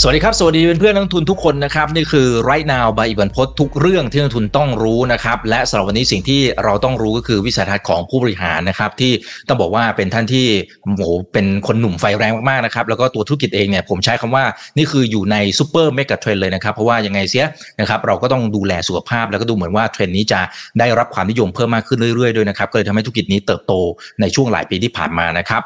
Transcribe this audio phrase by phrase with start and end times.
[0.00, 9.12] สวัสดีครับ สวัสดีเพื่อนนักลงทุนทุกคนนะครับ นี่คือ right now by อิบันพศทุกเรื่องที่นักลงทุนต้องรู้นะครับ และสำหรับวันนี้สิ่งที่เราต้องรู้ก็คือวิสัยทัศน์ของผู้บริหารนะครับ ที่
[9.48, 10.46] ต้องบอกว่าเป็นท่านที่
[10.84, 11.02] โห
[11.32, 14.44] เป็นคนหนุ่มไฟแรงมากๆนะครับ แล้วก็ตัวธุรกิจเองเนี่ยผมใช้คำว่า
[14.76, 17.46] นี่คืออยู่ใน super mega trend เลยนะครับ เพราะว่ายังไงเสีย
[17.80, 20.40] นะครับเราก็ต้องดูแลสุขภาพ แล้วก็ดูเหมือนว่าเทรนด์นี้จะ
[20.78, 23.72] ได้รับความนิยมเพิ่มมากขึ้นเรื่อยๆด้วยนะครับก็เลยทำให้ธุรกิจนี้เติบโต
[24.20, 25.62] ในช่วงหลายปีที่ผ่านมานะครับ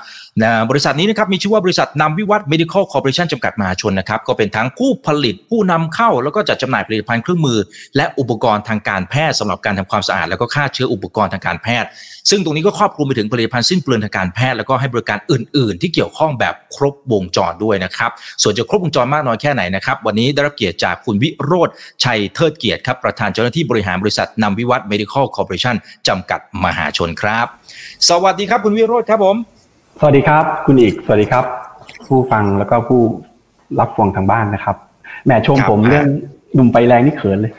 [0.71, 7.59] บริษัทนี้นะครับมีชื่อว่าบริษัทนำวิวัฒน์ medical corporation จำกัดมหาชนนะครับก็เป็นทั้งผู้ผลิตผู้นำเข้า แล้วก็จัดจำหน่ายผลิตภัณฑ์เครื่องมือ
[7.97, 11.91] และอุปกรณ์ทางการแพทย์สำหรับการทำความสะอาด แล้วก็ฆ่าเชื้ออุปกรณ์ทางการแพทย์
[12.31, 18.11] ซึ่งตรงนี้ก็ครอบคลุมไปถึงผลิตภัณฑ์สิ้นเปลืองทางการแพทย์แล้วก็ให้บริการอื่น ๆ ที่เกี่ยวข้องแบบครบวงจรด้วยนะครับ
[18.43, 21.69] ส่วนจะครบวงจรมากน้อยแค่ไหนนะครับวันนี้ได้รับเกียรติจากคุณวิโรธ
[22.05, 25.77] ชัยเทิดเกียรติครับประธานเจ้าหน้าที่บริหารบริษัทนำวิวัฒน์ medical corporation
[26.09, 27.47] จำกัดมหาชนครับ
[28.09, 29.37] สวัสดีครับคุณวิโรธครับผม
[30.01, 31.45] สวัสดีครับ คุณอีก สวัสดีครับ
[32.09, 33.01] ผู้ฟังแล้วก็ผู้
[33.79, 34.77] รับฟังทางบ้านนะครับ
[35.25, 36.07] แหมชมครับผมเรื่อง
[36.55, 37.53] หนุ่มไฟแรงนี่เขินเลย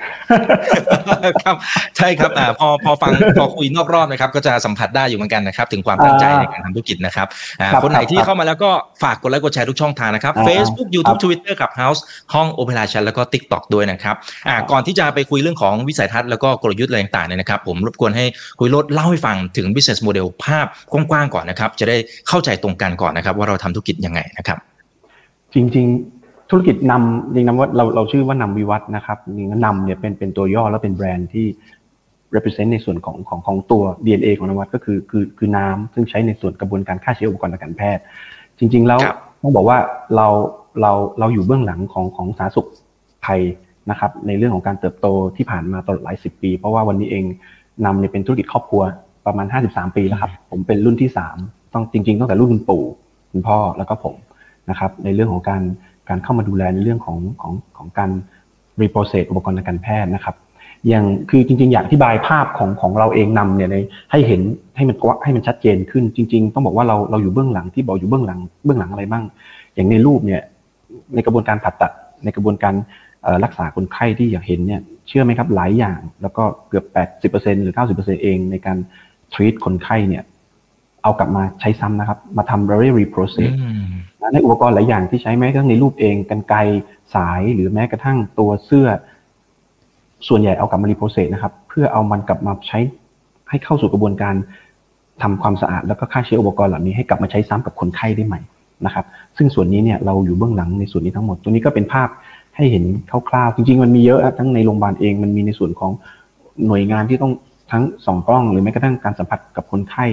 [1.43, 1.55] ครับ
[1.97, 7.27] ใช่ครับอ่าพอพอฟังพอคุยนอกรอบนะครับ ก็จะสัมผัสได้อยู่เหมือนกันนะครับ ถึงความตั้งใจอ่าในการทำธุรกิจนะครับ
[7.59, 8.71] อ่าครับคนไหนที่ครับเข้ามาแล้วก็
[9.03, 11.99] ฝากกดไลค์กดแชร์ทุกช่องทางนะครับอ่า Facebook ค YouTube รับ Twitter กับ House
[12.33, 14.15] ห้อง Opera Chat แล้วก็ TikTok ด้วยนะครับ
[14.47, 18.25] อ่าก่อนที่จะไปคุยเรื่องของวิสัยทัศน์แล้วก็กลยุทธ์อะไรต่างๆเนี่ยนะครับ ผมรบกวนให้
[18.59, 24.59] คุยโรดเล่าให้ฟังถึง business model ภาพกว้างๆก่อนนะครับ จะได้เข้าใจตรงกันก่อนนะครับ ว่าเราทำธุรกิจยังไงนะครับ
[25.53, 31.45] จริง ๆ ธุรกิจนำจริงๆนำว่าเราเราชื่อว่านำวิวัฒน์นะครับจริงๆนำเนี่ยเป็นเป็นตัวย่อแล้วเป็นแบรนด์ที่
[32.35, 38.03] represent ในส่วนของของของตัว DNA ของนวัตก็คือคือคือน้ำซึ่งใช้ในส่วนกระบวนการฆ่าเชื้ออุปกรณ์ทางการแพทย์
[38.59, 39.77] จริง ๆ แล้วครับต้องบอกว่า
[40.15, 40.27] เรา
[40.81, 42.67] เราเราอยู่เบื้องหลังของของสาธารณสุข
[43.23, 43.39] ไทย
[43.89, 45.07] นะครับในเรื่องของการเติบโต
[45.37, 47.23] ที่ผ่านมาตลอดหลายสิบปี เพราะว่าวันนี้เอง
[47.85, 48.81] นำเนี่ยเป็นธุรกิจครอบครัว
[49.25, 51.09] ประมาณ 53 ปีแล้วครับ ผมเป็นรุ่นที่
[51.41, 52.83] 3 ต้องจริง ๆ ตั้งแต่รุ่นคุณปู่
[53.31, 54.15] คุณพ่อแล้วก็ผม
[54.71, 55.61] นะครับในเรื่องของการ
[56.09, 58.09] การเข้ามาดูแลในเรื่องของของของการ
[58.81, 60.35] รีโปรเซสอุปกรณ์ทางการแพทย์นะครับ
[60.87, 63.75] อย่างคือจริงๆ อยากอธิบายภาพของของเราเองนำเนี่ยใน
[64.11, 64.41] ให้เห็น
[64.75, 69.23] ให้มันกว้าให้มันชัดเจนขึ้น จริง ๆ ต้องบอกว่าเราเราอยู่เบื้องหลังที่บอกอยู่เบื้องหลังเบื้องหลังอะไรบ้าง
[69.75, 70.41] อย่างในรูปเนี่ย
[71.15, 71.91] ในกระบวนการผ่าตัด
[72.23, 72.75] ในกระบวนการ
[73.43, 76.85] รักษาคนไข้ที่อยากเห็นเนี่ยเชื่อไหมครับหลายอย่าง แล้วก็เกือบ
[77.21, 78.77] 80%หรือ 90%เองในการ
[79.33, 80.23] treat คนไข้เนี่ย
[81.03, 83.91] เอากลับมาใช้ซ้ำนะครับ มาทำ r e reprocess อืม
[84.33, 86.59] ในอุปกรณ์หลายอย่างที่ใช้แม้กระทั่งในรูปเองกันไกร
[87.15, 88.87] สายหรือแม้กระทั่งตัวเสื้อ
[90.27, 92.79] ส่วนใหญ่เอากลับมารีโพรเซสนะครับ เพื่อเอามันกลับมาใช้
[93.49, 94.35] ให้เข้าสู่กระบวนการ
[95.21, 98.39] ทำความสะอาด แล้วก็ฆ่าเชื้ออุปกรณ์เหล่านี้ให้กลับมาใช้ซ้ำกับคนไข้ได้ใหม่
[98.85, 99.05] นะครับ
[99.37, 102.09] ซึ่งส่วนนี้เนี่ยเราอยู่เบื้องหลังในส่วนนี้ทั้งหมด ตัวนี้ก็เป็นภาพ
[102.55, 102.83] ให้เห็น
[103.29, 105.91] คร่าวๆจริง ๆ มันมีเยอะอะทั้งในโรงพยาบาลเองมันมีในส่วนของ
[106.67, 107.33] หน่วยงานที่ต้อง
[107.71, 110.05] ทั้งส่องกล้อง หรือแม้กระทั่งการสัมผัสกับคนไข้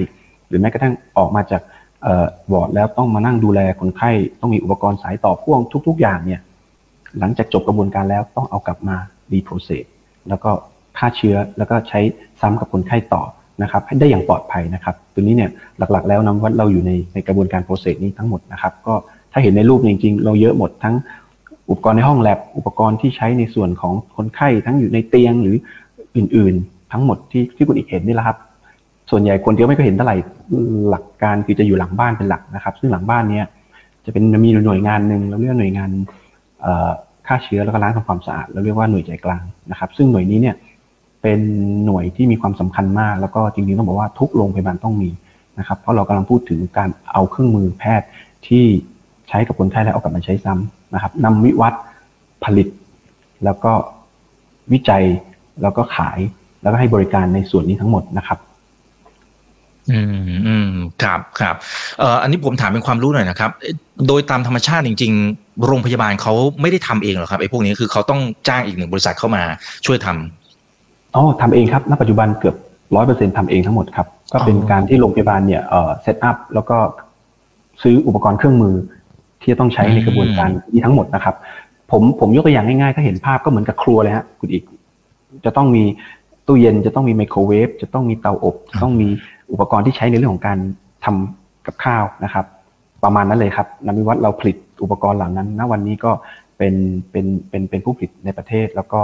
[0.48, 1.62] หรือแม้กระทั่งออกมาจาก
[2.02, 4.10] เอ่อวอร์ดแล้วต้องมานั่งดูแลคนไข้
[4.40, 6.40] ต้องมีอุปกรณ์สายต่อพ่วงทุก ๆ อย่างเนี่ย
[7.18, 8.96] หลังจากจบกระบวนการแล้วต้องเอากลับมา
[9.32, 9.84] reprocess
[10.28, 10.50] แล้วก็
[10.98, 12.00] ฆ่าเชื้อแล้วก็ใช้
[12.40, 13.22] ซ้ำกับคนไข้ต่อ
[13.62, 18.94] นะครับให้ได้อย่างปลอดภัยนะครับ ตัวนี้เนี่ยหลักๆ แล้วนำวิวัฒน์เราอยู่ในในกระบวนการ process นี้ทั้งหมดนะครับ ก็
[19.32, 20.94] ถ้าเห็นในรูปจริงๆ เราเยอะหมดทั้ง
[21.70, 25.56] อุปกรณ์ในห้องแล็บอุปกรณ์ที่ใช้ในส่วนของคนไข้ทั้งอยู่ในเตียงหรือ
[26.16, 28.38] อื่นๆ ทั้งหมดที่ที่คุณอีกเห็นนี่แหละครับ
[29.10, 30.16] ส่วนใหญ่คนที่ไม่ก็เห็นเท่าไหร่
[30.90, 33.46] หลักการคือจะอยู่หลังบ้านเป็นหลักนะครับ ซึ่งหลังบ้านเนี้ย
[34.04, 35.90] จะเป็นมีหน่วยงานหนึ่งเราเรียกว่าหน่วยงาน
[37.26, 40.56] ฆ่าเชื้อแล้วก็ล้างทำความสะอาดเราเรียกว่าหน่วยใจกลางนะครับ ซึ่งหน่วยนี้เนี่ย
[41.22, 41.40] เป็น
[41.86, 45.10] หน่วยที่มีความสำคัญมาก แล้วก็จริงๆต้องบอกว่าทุกโรงพยาบาลต้องมี
[45.58, 48.08] นะครับเพราะเรากำลังพูดถึงการเอาเครื่องมือแพทย์
[48.46, 48.64] ที่
[49.28, 51.82] ใช้กับคนไข้แล้วเอากลับมาใช้ซ้ำนะครับนำวิวัฒน์
[52.44, 52.68] ผลิต
[53.44, 53.72] แล้วก็
[54.72, 55.04] วิจัย
[55.62, 56.18] แล้วก็ขาย
[56.62, 58.38] แล้วก็ให้บริการในส่วนนี้ทั้งหมดนะครับ
[59.90, 60.70] อืมอืม
[61.02, 61.56] ครับครับ
[61.98, 63.74] เอ่ออันนี้ผมถามเป็นความรู้หน่อยนะครับเอ๊ะ
[64.08, 69.42] โดยตามธรรมชาติจริง ๆ โรงพยาบาลเขาไม่ได้ทำเองหรอครับไอ้พวกนี้คือเขาต้องจ้างอีกหนึ่งบริษัทเข้ามา
[69.86, 72.56] ช่วยทำอ๋อทำเองครับณปัจจุบันเกือบ
[72.94, 76.76] ร้อยเปอร์เซ็นทำเองทั้งหมดครับ ก็เป็นอ๋อการที่โรงพยาบาลเนี่ยเอ่อเซตอัพแล้วก็
[77.82, 78.74] ซื้ออุปกรณ์เครื่องมือ
[79.40, 81.34] ที่จะต้องใช้ในกระบวนการนี้ทั้งหมดนะครับ
[81.90, 84.62] ผมผมยกตัวอย่างง่ายๆ ถ้าเห็นภาพก็เหมือนกับครัวเลยฮะคุณอีก
[85.44, 85.82] จะต้องมี
[86.46, 89.08] ตู้เย็นจะต้องมีไมโครเวฟจะต้องมีเตาอบจะต้องมี
[89.52, 90.58] อุปกรณ์ที่ใช้ในเรื่องของการ
[91.04, 92.46] ทำกับข้าวนะครับ
[93.04, 96.12] ประมาณนั้นเลยครับนำวิวัฒน์เราผลิตอุปกรณ์เหล่านั้นณวันนี้ก็
[96.58, 96.74] เป็น
[97.10, 99.00] เป็นเป็นเป็นผู้ผลิตในประเทศ แล้วก็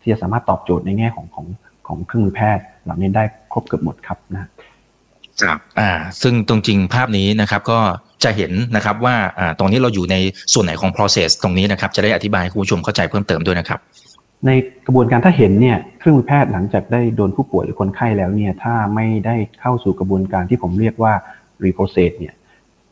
[0.00, 1.46] ที่จะสามารถตอบโจทย์ในแง่ของของ
[1.86, 4.40] ของเครื่องมือแพทย์เหล่านี้ได้ครบเกือบหมดครับนะ
[5.42, 5.90] ครับอ่า
[6.22, 7.78] ซึ่งตรงจริงภาพนี้นะครับก็
[8.24, 10.16] จะเห็นนะครับว่าอ่าตรงนี้เราอยู่ใน
[10.52, 13.80] ส่วนไหนของ process ตรงนี้นะครับ จะได้อธิบายให้คุณผู้ชมเข้าใจเพิ่มเติมด้วยนะครับ
[14.46, 14.50] ใน
[14.86, 21.12] กระบวนการถ้าเห็นเนี่ยเครื่องมือแพทย์หลังจากได้โดนผู้ป่วยหรือคนไข้แล้วเนี่ยถ้าไม่ได้เข้าสู่กระบวนการที่ผมเรียกว่า
[21.64, 22.34] reprocess เนี่ย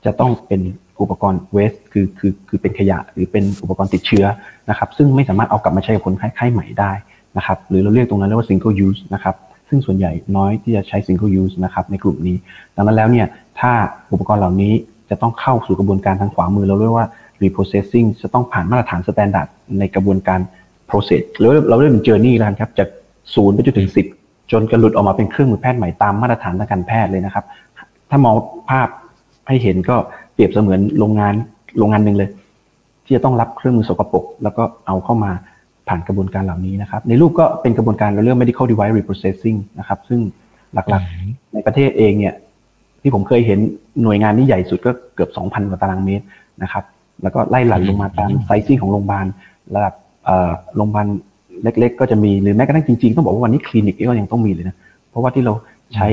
[0.05, 0.61] จะต้องเป็น
[1.01, 4.27] อุปกรณ์ waste คือคือคือเป็นขยะหรือเป็นอุปกรณ์ติดเชื้อ
[4.71, 6.93] นะครับซึ่งไม่สามารถเอากลับมาใช้กับคนไข้ไข้ใหม่ได้
[7.37, 9.35] นะครับหรือเราเรียกตรงนั้นเรียกว่า single use นะครับ
[9.69, 12.37] ซึ่งส่วนใหญ่น้อยที่จะใช้ single use นะครับในกลุ่มนี้
[12.75, 13.27] ดังนั้นแล้วเนี่ย
[13.61, 13.73] ถ้า
[14.13, 14.73] อุปกรณ์เหล่านี้
[15.11, 17.07] จะต้องเข้าสู่กระบวนการทางขวามือเราเรียกว่า
[17.43, 19.49] reprocessing จะต้องผ่านมาตรฐาน standard
[19.79, 20.41] ในกระบวนการ
[20.91, 22.89] process หรือเราเรียกเป็น journey แล้วครับ จาก
[23.35, 24.07] ศูนย์ไปจนถึงสิบ
[24.53, 27.45] จนกระหลุดออกมาเป็นเครื่องมือแพทย์ใหม่ตามมาตรฐานทางการแพทย์เลยนะครับ
[28.11, 28.35] ถ้ามอง
[28.71, 28.89] ภาพ
[29.49, 29.97] ให้เห็นก็
[30.35, 31.35] เปรียบเสมือนโรงงาน
[31.79, 32.31] โรงงานหนึ่งเลย
[33.05, 35.33] ที่จะต้องรับเครื่องมือสกปรกแล้วก็เอาเข้ามา
[35.89, 40.21] ผ่านกระบวนการเหล่านี้นะครับ ในรูปก็เป็นกระบวนการเราเรียก medical device reprocessing นะครับ ซึ่ง
[40.75, 42.35] หลักๆ ในประเทศเองเนี่ย
[43.03, 43.59] ที่ผมเคยเห็น
[44.03, 46.25] หน่วยงานนี้ใหญ่สุดก็เกือบ 2,000 กว่าตารางเมตร
[46.63, 46.85] นะครับ
[47.23, 49.27] แล้วก็ไล่ลั่นลงมาตาม sizing ของโรงพยาบาล
[49.75, 49.95] ระดับ
[50.77, 51.07] โรงพยาบาล
[51.63, 54.77] เล็ก ๆ ก็จะมีหรือแม้กระทั่งจริงๆต้องบอกว่าวันนี้คลินิกก็ยังต้องมีเลยนะ
[55.11, 55.53] เพราะว่าที่เรา
[55.95, 56.09] ใช้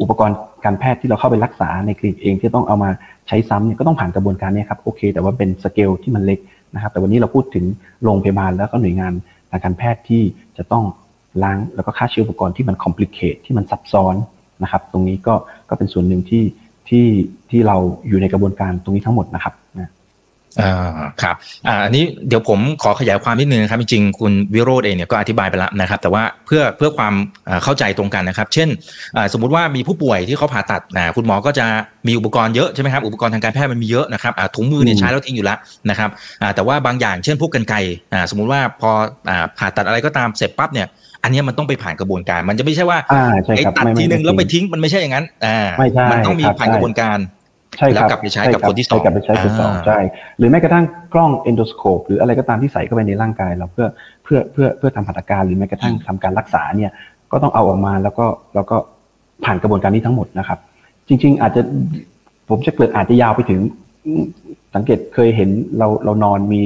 [0.00, 2.90] อุปกรณ์การแพทย์ที่เราเข้าไปรักษาในคลินิกเองที่ต้องเอามา
[3.28, 6.38] ใช้ซ้ำเนี่ยก็ต้องผ่านกระบวนการนี้ครับโอเค แต่ว่าเป็นสเกลที่มันเล็ก
[6.74, 7.64] นะครับ แต่วันนี้เราพูดถึง
[8.04, 9.12] โรงพยาบาลแล้วก็หน่วยงาน
[9.50, 10.22] ทางการแพทย์ที่
[10.58, 10.84] จะต้อง
[11.42, 14.14] ล้างแล้วก็ฆ่าเชื้ออุปกรณ์ที่มันคอมพลีเคทที่มันซับซ้อน
[14.62, 15.34] นะครับ ตรงนี้ก็
[15.68, 16.44] ก็เป็นส่วนหนึ่งที่
[16.88, 17.06] ที่
[17.50, 17.76] ที่เรา
[18.08, 19.90] อยู่ในกระบวนการตรงนี้ทั้งหมดนะครับนะ
[20.60, 27.14] อ่าครับอ่าอันนี้เดี๋ยวผมขอขยายความนิดนึงนะครับจริงๆคุณวิโรธเองเนี่ยก็อธิบายไปแล้วนะครับ แต่ว่าเพื่อเพื่อความ
[27.64, 28.68] เข้าใจตรงกันนะครับ เช่น
[29.32, 31.66] สมมุติว่ามีผู้ป่วยที่เขาผ่าตัดนะคุณหมอก็จะ
[32.06, 35.58] มีอุปกรณ์เยอะใช่ไหมครับอุปกรณ์ทางการแพทย์มันมีเยอะนะครับถุงมือเนี่ยใช้แล้วทิ้งอยู่แล้ว
[35.90, 36.10] นะครับ
[36.54, 37.74] แต่ว่าบางอย่างเช่นพวกกันไก
[38.30, 38.90] สมมุติว่าพอ
[39.58, 40.88] ผ่าตัดอะไรก็ตามเสร็จปั๊บเนี่ย
[41.22, 42.98] อันนี้มันต้องไปผ่านกระบวนการ มันจะไม่ใช่ว่า
[43.56, 45.68] ไอ้ตัดทีนึงแล้วไปทิ้งมันไม่ใช่อย่างนั้นอ่า
[46.12, 47.18] มันต้องมีผ่านกระบวนการ
[47.78, 49.98] ใช่ครับกลับไปใช้กับคนที่สองกลับไปใช้คนสองใช่
[50.38, 50.84] หรือแม้กระทั่ง
[51.14, 53.86] กล้องเอนโดสโคปหรืออะไรก็ตามที่ใส่เข้าไปในร่างกายเราเพื่อ
[54.24, 56.90] เพื่อเพื่อเพื่อทำหัตถการหรือแม้กระทั่งทำการรักษาเนี่ย
[57.32, 58.76] ก็ต้องเอาออกมาแล้วก็แล้วก็
[59.44, 60.58] ผ่านกระบวนการนี้ทั้งหมดนะครับ
[61.08, 61.62] จริง ๆ อาจจะ
[62.48, 63.60] ผมจะเกิดอาจจะยาวไปถึง
[64.74, 66.60] สังเกตเคยเห็นเราเรานอนมี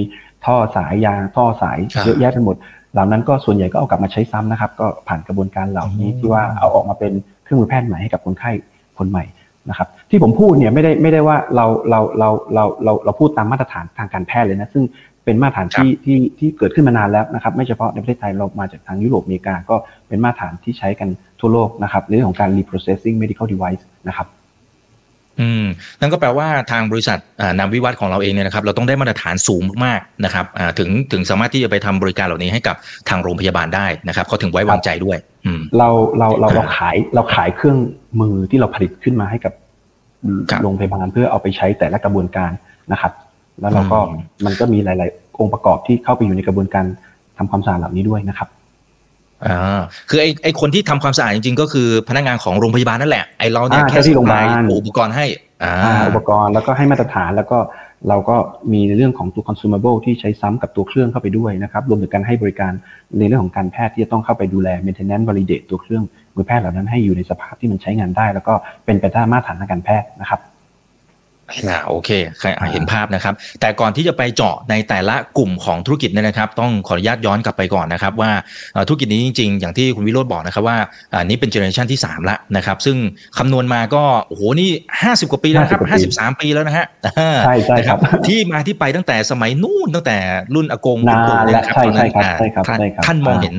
[0.46, 2.56] ท่อสายยางท่อสายเยอะแยะไปหมด
[2.92, 7.12] เหล่านั้นก็ส่วนใหญ่ก็เอากลับมาใช้ซ้ำนะครับ ก็ผ่านกระบวนการเหล่านี้ที่ว่าเอาออกมาเป็น
[7.44, 8.50] เครื่องมือแพทย์ใหม่ให้กับคนไข้
[8.98, 9.24] คนใหม่
[9.70, 14.84] นะครับที่ผมพูดเนี่ยไม่ได้ไม่ได้ว่าเราเราเราเราเราเราพูดตามมาตรฐานทางการแพทย์เลยนะซึ่ง
[15.24, 19.76] เป็นมาตรฐานที่ที่ที่เกิดขึ้นมานานแล้วนะครับไม่เฉพาะในประเทศไทยเรามาจากทางยุโรปอเมริกาก็
[20.08, 21.08] เป็นมาตรฐานที่ใช้กัน
[21.40, 24.26] ทั่วโลกนะครับเรื่องของการ reprocessing medical device นะครับ
[25.40, 25.64] อืม
[26.00, 27.18] นั่นก็แปลว่าทางบริษัท
[27.60, 30.44] นำวิวัฒน์ของเราเองเนี่ยนะครับเราต้องได้มาตรฐานสูงมากๆนะครับ
[30.78, 32.76] ถึงถึงสามารถที่จะไปทำบริการเหล่านี้ให้กับ
[33.08, 35.18] ทางโรงพยาบาลได้นะครับเขาถึงไว้วางใจด้วย
[35.78, 35.88] เรา
[36.18, 37.78] เราเราเราขายเราขายเครื่อง
[38.20, 39.52] มือที่เราผลิตขึ้นมาให้กับ
[40.62, 42.50] โรงพยาบาลเพื่อเอาไปใช้แต่ละกระบวนการ
[42.92, 43.12] นะครับ
[43.60, 43.98] แล้วเราก็
[44.46, 46.84] มันก็มีหลาย ๆ องค์ประกอบที่เข้าไปอยู่ในกระบวนการ
[47.38, 48.48] ทำความสะอาดเหล่านี้ด้วยนะครับ
[49.46, 54.46] อ่าคือไอ้ไอ้คนที่ทำความสะอาดจริงๆ ก็คือพนักงานของโรงพยาบาลนั่นแหละไอ้เราเนี่ยแค่ที่โรงพยาบาล
[54.78, 55.26] อุปกรณ์ให้
[55.62, 55.74] อ่า
[56.08, 57.58] อุปกรณ์แล้วก็ให้มาตรฐานแล้วก็
[58.08, 58.36] เราก็
[58.72, 62.72] มีในเรื่องของตัว consumable ที่ใช้ซ้ำกับตัวเครื่องเข้าไปด้วยนะครับรวมถึงการให้บริการ
[63.18, 66.04] ในเรื่องของการแพทย์ที่จะต้องเข้าไปดูแล maintenance validate ตัวเครื่อง
[66.34, 68.54] มือแพทย์เหล่านั้นให้อยู่ในสภาพที่มันใช้งานได้ แล้วก็
[68.84, 70.40] เป็นไปตามมาตรฐานทางการแพทย์นะครับ
[71.68, 72.10] อ่าโอเค
[72.72, 78.30] เห็นภาพนะครับ แต่ก่อนที่จะไปเจาะในแต่ละกลุ่มของธุรกิจเนี่ยนะครับ ต้องขออนุญาตย้อนกลับไปก่อนนะครับ ว่า
[78.88, 80.76] ธุรกิจนี้จริง ๆ อย่างที่คุณวิโรจน์บอกนะครับว่า
[81.12, 82.96] อันนี้เป็น generation ที่3ละนะครับซึ่ง
[83.38, 84.70] คำนวณมาก็โอ้โหนี่
[85.02, 85.80] 50 กว่าปีแล้วครับ
[86.14, 86.86] 53 ปีแล้วนะฮะ
[87.44, 90.16] ใช่ใช่ครับ ที่มาที่ไปตั้งแต่สมัยนู่นตั้งแต่
[90.54, 92.64] รุ่นอากงนานแล้วใช่ใช่ครับใช่ครับ
[93.06, 93.54] ท่านมองเห็น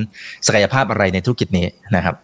[0.48, 2.16] ศักยภาพอะไรในธุรกิจนี้นะครับ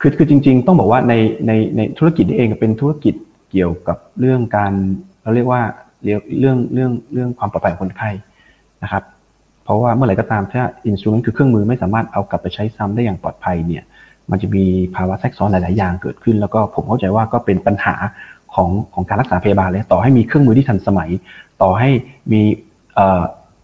[0.00, 1.14] คือคือจริง ๆ ต้องบอกว่าใน
[1.46, 3.14] ในในธุรกิจนี้เองเป็นธุรกิจ
[3.50, 4.72] เกี่ยวกับเรื่องการ
[5.22, 5.62] เราเรียกว่า
[6.04, 8.10] เรื่องเรื่องเรื่องความปลอดภัยของคนไข้
[8.82, 9.02] นะครับ
[9.64, 13.82] เพราะว่าเมื่อไหร่ก็ตามถ้าอินสตูเมนต์คือเครื่องมือไม่สามารถเอากลับไปใช้ซ้ำได้อย่างปลอดภัยเนี่ย
[14.30, 14.64] มันจะมี
[14.96, 17.94] ภาวะแทรกซ้อนหลาย ๆ อย่างเกิดขึ้น แล้วก็ผมเข้าใจว่าก็เป็นปัญหา
[18.54, 21.10] ของของการรักษาพยาบาลเลยต่อให้มีเครื่องมือที่ทันสมัย
[21.62, 21.90] ต่อให้
[22.32, 22.40] มี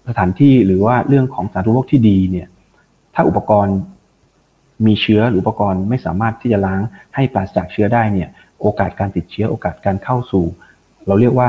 [0.09, 2.49] สถานที่หรือว่าเรื่องของสารทุโรคที่ดีเนี่ย
[3.15, 3.77] ถ้าอุปกรณ์
[4.87, 6.81] มีเชื้อหรืออุปกรณ์ไม่สามารถที่จะล้าง
[7.15, 8.29] ให้ปราศจากเชื้อได้เนี่ย
[8.61, 10.45] โอกาสการติดเชื้อโอกาสการเข้าสู่
[11.07, 11.49] เราเรียกว่า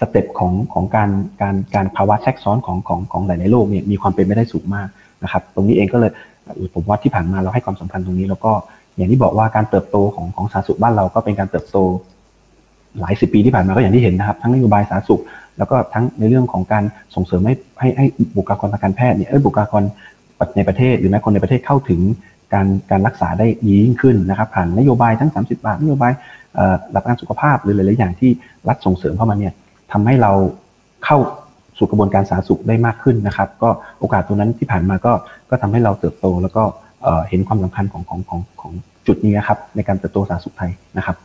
[0.00, 1.10] สเต็ปของของการ
[1.42, 4.88] การการภาวะแทรกซ้อนของของของหลายๆโรคเนี่ยมีความเป็นไม่ได้สูงมาก
[5.22, 6.12] นะครับ ตรงนี้เองก็เลย
[6.74, 8.52] ผมว่าที่ผ่านมาเราให้ความสำคัญตรงนี้ แล้วก็
[8.96, 11.76] อย่างที่บอกว่าการเติบโตของของสาธารณสุขบ้านเราก็เป็นการเติบโต
[13.00, 15.22] หลายสิบปีที่ผ่านมาก็อย่างที่เห็นนะครับ ทั้งนโยบายสาธารณสุข
[15.58, 19.82] แล้วก็ทั้งในเรื่องของการส่งเสริมให้ให้ให้บุคลากรทางการแพทย์เนี่ยบุคลากร
[20.56, 22.00] ในประเทศหรือแม้คนในประเทศเข้าถึง
[22.52, 26.12] การการรักษาได้ดียิ่งขึ้นนะครับผ่านนโยบายทั้ง 30 บาทนโยบาย
[26.92, 28.30] หลักการสุขภาพหรือหลายๆอย่างที่
[28.68, 29.52] รัฐส่งเสริมเข้ามาเนี่ย
[29.92, 30.32] ทำให้เรา
[31.04, 31.18] เข้า
[31.78, 35.12] สู่กระบวนการสาธารณสุขได้มากขึ้นนะครับ ก็โอกาสตัวนั้นที่ผ่านมาก็
[35.50, 36.64] ก็ทำให้เราเติบโต แล้วก็
[37.28, 38.72] เห็นความสำคัญของของของของ
[39.06, 41.16] จุดนี้ครับในการเติบโตสาธารณสุขไทยนะครับ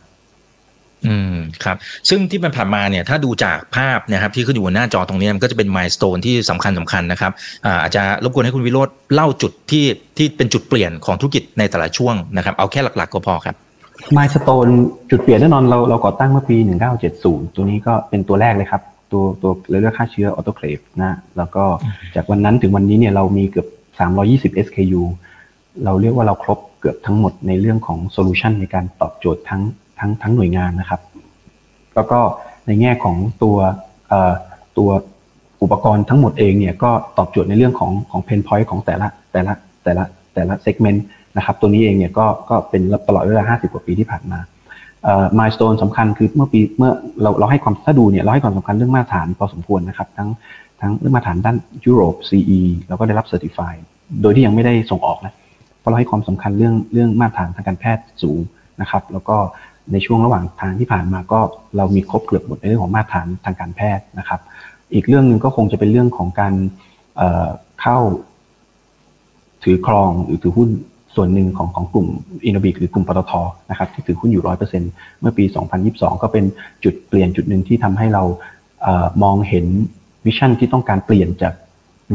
[1.08, 1.76] อืมครับ
[2.08, 7.32] ซึ่งที่มันผ่านมาเนี่ยถ้าดูจากภาพนะครับที่ขึ้นอยู่บนหน้าจอตรงนี้มันก็จะเป็นมายสเตนที่สำคัญสำคัญนะครับ
[7.82, 9.84] อาจจะรบกวนให้คุณวิโรธเล่าจุดที่
[10.16, 13.56] ที่เป็นจุดเปลี่ยนของธุรกิจในแต่ละช่วงนะครับเอาแค่หลักๆก็พอครับ
[14.16, 14.68] มายสเตน
[15.10, 16.56] จุดเปลี่ยนแน่นอนเราเราก่อตั้งเมื่อปี
[17.06, 18.82] 1970 ตัวนี้ก็เป็นตัวแรกเลยครับ
[19.12, 21.64] ตัวตัวเรื่องค่าเชื้อออโตเคลฟนะแล้วก็
[22.14, 23.66] จากวันนั้นถึงวันนี้เนี่ยเรามีเกือบ
[24.58, 25.02] 320 SKU
[25.84, 29.62] เราเรียกว่าเราครบเกือบทั้งหมดในเรื่องของ solution ในการตอบโจทย์ทั้ง
[30.04, 31.00] ทั้งทั้งหน่วยงานนะครับ
[31.94, 32.20] แล้วก็
[32.66, 33.56] ในแง่ของตัว
[34.78, 34.90] ตัว
[35.62, 41.04] อุปกรณ์ทั้งหมดเองเนี่ยก็ตอบโจทย์ในเรื่องของของ pain point ของแต่ละแต่ละแต่ละแต่ละ segment
[41.36, 44.38] นะครับตัวนี้เองเนี่ยก็ก็เป็นตลอดเวลา 50 กว่าปีที่ผ่านมา
[45.04, 46.92] เอ่อ milestone สำคัญคือเมื่อปีเมื่อ
[47.22, 50.28] เราเราให้ความถ้าดูเนี่ยเราให้ความสำคัญเรื่องมาตรฐานพอสมควรนะครับ ทั้ง
[50.80, 53.72] ทั้งเรื่องมาตรฐานด้านยุโรป CE แล้วก็ได้รับ certify
[54.22, 55.34] โดยที่ยังไม่ได้ส่งออกนะ
[55.80, 58.38] เพราะเราให้ความสำคัญเรื่องเรื่องมาตรฐานทางการแพทย์สูง
[58.80, 59.36] นะครับ แล้วก็
[59.92, 61.40] ในช่วงระหว่างทางที่ผ่านมาก็
[61.76, 64.40] เรามีครบเกือบหมดในเรื่องของมาตรฐานทางการแพทย์นะครับ
[64.94, 67.20] อีกเรื่องหนึ่งก็คงจะเป็นเรื่องของการ
[67.80, 67.98] เข้า
[69.64, 70.68] ถือครองหรือถือหุ้น
[71.14, 72.06] ส่วนหนึ่งของของกลุ่ม
[72.46, 73.32] Innobic หรือกลุ่มปตท
[73.70, 74.82] นะครับที่ถือหุ้นอยู่ร้อยเปอร์เซ็นต์
[75.20, 75.44] เมื่อปี
[75.84, 76.44] 2022 ก็เป็น
[76.84, 78.22] จุดเปลี่ยนจุดหนึ่งที่ทำให้เรา
[78.82, 78.88] เอ
[79.22, 79.66] มองเห็น
[80.26, 81.54] วิชั่นที่ต้องการเปลี่ยนจาก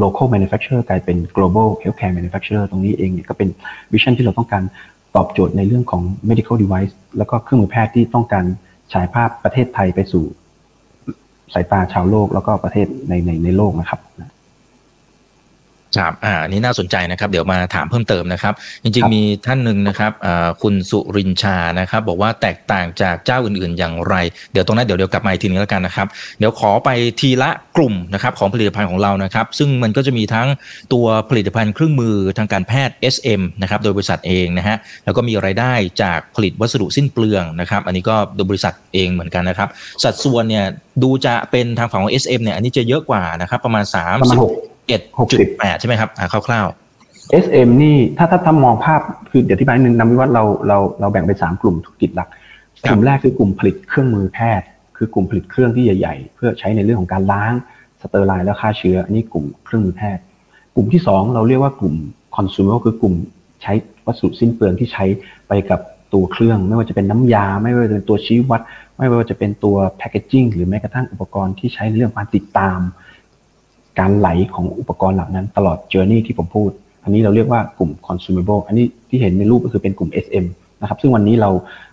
[0.02, 3.48] local manufacturer กลายเป็น global healthcare manufacturer ตรงนี้เองเนี่ยก็เป็น
[3.92, 4.62] วิชั่นที่เราต้องการ
[5.16, 8.44] ตอบโจทย์ในเรื่องของ medical device แล้วก็เครื่องมือแพทย์ที่ต้องการ
[8.92, 10.24] ฉายภาพประเทศไทยไปสู่
[11.54, 14.00] สายตาชาวโลกแล้วก็ประเทศในในในโลกนะครับ
[15.98, 24.14] ครับอ่านี้น่าสนใจนะครับ เดี๋ยวมาถามเพิ่มเติมนะครับ จริงๆ มีท่านหนึ่งนะครับอ่าคุณสุรินชานะครับ บอกว่าแตกต่างจากเจ้าอื่นๆ อย่างไร
[24.52, 26.06] เดี๋ยวตรงนั้นเดี๋ยวเดี๋ยวกลับมาอีกทีนึงแล้วกันนะครับ
[26.38, 30.48] เดี๋ยวขอไปทีละกลุ่มนะครับของผลิตภัณฑ์ของเรานะครับ ซึ่งมันก็จะมีทั้ง
[30.92, 39.68] ตัวผลิตภัณฑ์เครื่องมือทางการแพทย์ SM นะครับโดยบริษัทเองนะฮะแล้วก็มีรายได้จากผลิตวัสดุสิ้นเปลืองนะครับอันนี้ก็โดยบริษัทเองเหมือนกันนะครับ
[40.04, 40.64] สัดส่วนเนี่ย
[41.02, 52.28] ดูจะเป็นทางฝั่งของ SM เนี่ยอันนี้จะเยอะกว่านะครับประมาณ30 เอ็ดหกสิบแปดใช่ไหมครับอ่าคร่าวๆ SM นี่ถ้าถ้าถ้ามองภาพคือเดี๋ยวที่บายนึงนำวิวัฒน์เราเราเราแบ่งเป็นสามกลุ่มธุรกิจหลัก
[52.84, 57.52] กลุ่มแรกคือกลุ่มผลิตเครื่องมือแพทย์ คือกลุ่มผลิตเครื่องที่ใหญ่ๆ เพื่อใช้ในเรื่องของการล้าง
[58.00, 60.22] sterile แล้วฆ่าเชื้ออันนี้กลุ่มเครื่องมือแพทย์
[60.74, 61.94] กลุ่มที่สองเราเรียกว่ากลุ่ม
[62.36, 63.14] คอน sumer คือกลุ่ม
[63.62, 63.72] ใช้
[64.06, 65.04] วัสดุสิ้นเปลืองที่ใช้
[65.48, 65.80] ไปกับ
[66.12, 68.60] ตัวเครื่อง ไม่ว่าจะเป็นน้ำยา ไม่ว่าจะเป็นตัวชี้วัด
[68.98, 72.78] ไม่ว่าจะเป็นตัว packaging หรือแม้กระทั่งอุปกรณ์ที่ใช้ในเรื่องการติดตาม
[73.98, 76.70] การไหลของอุปกรณ์เหล่านั้นตลอด journey ที่ผมพูด
[77.04, 80.46] อันนี้เราเรียกว่ากลุ่ม consumable อันนี้ที่เห็นในรูปก็คือเป็นกลุ่ม SM
[80.80, 81.50] นะครับ ซึ่งวันนี้เรา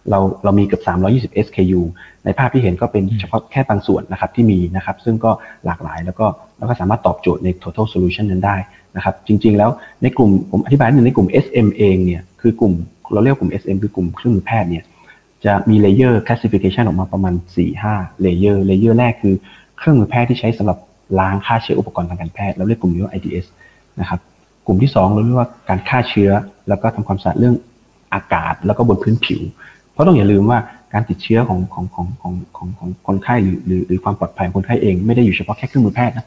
[0.09, 0.81] เราเรามีเกือบ
[1.31, 1.81] 320 SKU
[2.25, 5.31] ในภาพที่เห็นก็เป็นเฉพาะแค่บางส่วนนะครับที่มีนะครับ ซึ่งก็
[5.65, 6.25] หลากหลายแล้วก็
[6.57, 8.55] แล้วก็สามารถตอบโจทย์ใน total solution นั้นได้
[8.95, 9.69] นะครับ จริง ๆ แล้ว
[10.03, 12.73] ในกลุ่มผมอธิบายหนึ่งในกลุ่ม SM เองเนี่ยคือกลุ่ม
[13.13, 14.83] เราเรียกกลุ่ม SM คือกลุ่มเครื่องมือแพทย์เนี่ย
[15.45, 17.33] จะมี layer classification ออกมาประมาณ
[17.77, 19.35] 4-5 layer layer แรกคือ
[19.77, 20.77] เครื่องมือแพทย์ที่ใช้สำหรับ
[21.19, 23.45] ล้างฆ่าเชื้ออุปกรณ์ทางการแพทย์เราเรียกกลุ่มนี้ว่า IDS
[23.99, 24.19] นะครับ
[24.65, 26.31] กลุ่มที่ 2 เราเรียกว่าการฆ่าเชื้อ
[26.67, 27.55] แล้วก็ทำความสะอาดเรื่อง
[28.13, 29.41] อากาศแล้วก็บนพื้นผิว
[29.91, 30.59] เพราะต้องอย่าลืมว่า
[30.93, 36.25] การติดเชื้อของของของของของของคนไข้หรือหรือหรือความปลอดภัยของคนไข้เองไม่ได้อยู่เฉพาะแค่เครื่องมือแพทย์นะ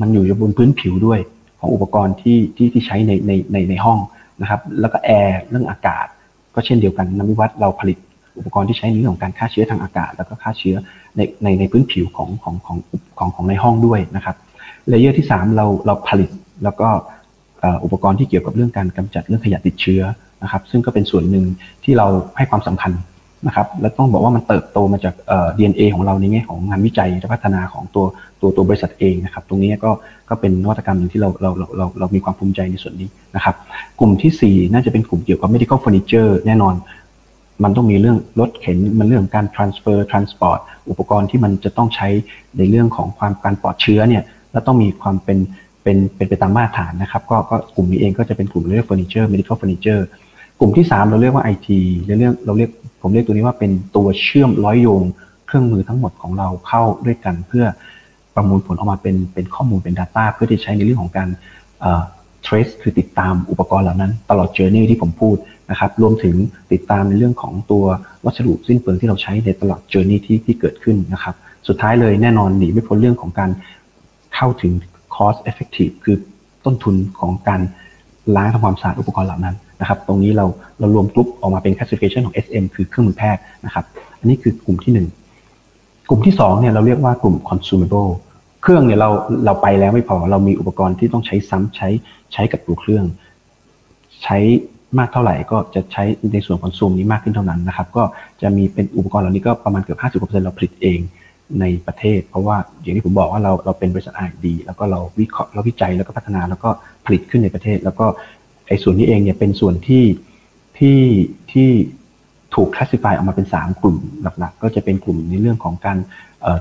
[0.00, 1.18] มันอยู่บนพื้นผิวด้วย
[1.60, 3.98] ของอุปกรณ์ที่ที่ที่ใช้ในในในในห้อง
[4.40, 6.06] นะครับแล้วก็แอร์เรื่องอากาศ
[6.54, 7.98] ก็เช่นเดียวกันนวิวัฒน์เราผลิต
[8.38, 10.76] อุปกรณ์ที่ใช้ในเรื่องของการฆ่าเชื้อทางอากาศ แล้วก็ฆ่าเชื้อ
[11.18, 12.76] ในในในพื้นผิวของของของ
[13.18, 14.36] ของของในห้องด้วยนะครับ
[14.88, 16.30] layer ที่ 3 เราเราผลิต
[16.64, 16.88] แล้วก็
[17.84, 20.02] อุปกรณ์ที่เกี่ยวกับเรื่องการกำจัดเรื่องขยะติดเชื้อ
[20.42, 21.44] นะครับ ซึ่งก็เป็นส่วนหนึ่ง
[21.84, 22.06] ที่เรา
[22.36, 22.92] ให้ความสำคัญ
[23.46, 25.14] นะครับ และต้องบอกว่ามันเติบโตมาจาก
[25.56, 28.04] ดีเอ็นเอของเราในแง่ของงานวิจัยและพัฒนาของตัว
[28.40, 29.90] ตัวตัวบริษัทเองนะครับ ตรงนี้ก็
[30.28, 33.54] ก็เป็นนวัตกรรมหนึ่งที่เราเราเราเราเรามีความภูมิใจในส่วนนี้นะครับ
[33.98, 36.74] กลุ่มที่ 4 น่าจะเป็นกลุ่มเกี่ยวกับ medical furniture แน่นอน
[37.62, 40.58] มันต้องมีเรื่องรถเข็น มันเรื่องการ transfer transport
[40.90, 42.08] อุปกรณ์ที่มันจะต้องใช้
[42.58, 44.22] ในเรื่องของความการปลอดเชื้อเนี่ย
[44.52, 45.38] แล้วต้องมีความเป็น
[45.82, 50.02] เป็นเป็นไปตามมาตรฐานนะครับก็ก็กลุ่มนี้เองก็จะเป็นกลุ่มเรียกเฟอร์นิเจอร์ medical furniture
[50.58, 51.68] กลุ่มที่ 3 เราเรียกว่า IT
[52.04, 52.70] เราเรียกเราเรียก
[53.02, 55.02] ผมเรียกตัวนี้ว่าเป็นตัวเชื่อมร้อยโยง
[55.46, 57.64] เครื่องมือทั้งหมดของเราเข้าด้วยกัน เพื่อ
[58.34, 61.28] ประมวลผลออกมาเป็นเป็นข้อมูลเป็น Data เพื่อที่ใช้ในเรื่องของการ
[62.46, 65.36] trace คือติดตามอุปกรณ์เหล่านั้น ตลอด journey ที่ผมพูด
[65.70, 66.34] นะครับ รวมถึง
[66.72, 67.84] ติดตามในเรื่องของตัว
[68.24, 71.34] วัสดุสิ้นเปลืองที่เราใช้ในตลอด journey ที่ที่เกิดขึ้นนะครับ
[71.68, 73.50] สุดท้ายเลยแน่นอนหนีไม่พ้นเรื่องของการ
[74.34, 74.72] เข้าถึง
[75.14, 76.16] cost effective คือ
[76.64, 77.60] ต้นทุนของการ
[78.36, 80.46] ล้างทำความสะอาดอุปกรณ์เหล่านั้นนะครับ ตรงนี้เรา
[80.78, 83.84] เรารวมกลุ่มออกมาเป็น classification ของ SM คือเครื่องมือแพทย์นะครับ
[84.20, 88.10] อันนี้คือกลุ่มที่ 1 กลุ่มที่2เนี่ยเราเรียกว่ากลุ่ม consumable
[88.62, 89.10] เครื่องเนี่ยเรา
[89.44, 91.88] เราไปแล้วไม่พอ เรามีอุปกรณ์ที่ต้องใช้ซ้ำใช้
[92.32, 93.04] ใช้กับตัวเครื่อง
[94.22, 94.38] ใช้
[94.98, 98.04] มากเท่าไหร่ก็จะใช้ในส่วนของซูมนี้มากขึ้นเท่านั้นนะครับ ก็
[98.42, 101.00] จะมีเป็นอุปกรณ์เหล่านี้ก็ประมาณเกือบ 50%เราผลิตเอง
[101.60, 106.70] ในประเทศ เพราะว่าอย่างที่ผมบอกว่าเราเราเป็นบริษัทไอดีแล้วก็เราวิเคราะห์เราวิจัยแล้วก็พัฒนาแล้วก็
[107.06, 108.06] ผลิตขึ้นในประเทศ แล้วก็
[108.68, 110.04] ไอ้ส่วนนี้เองเนี่ยเป็นส่วนที่
[110.78, 111.00] ที่
[111.52, 111.70] ที่
[112.54, 115.98] ถูกคลาสสิฟายออกมาเป็น 3 กลุ่มหลักๆ ก็จะเป็นกลุ่มในเรื่องของการ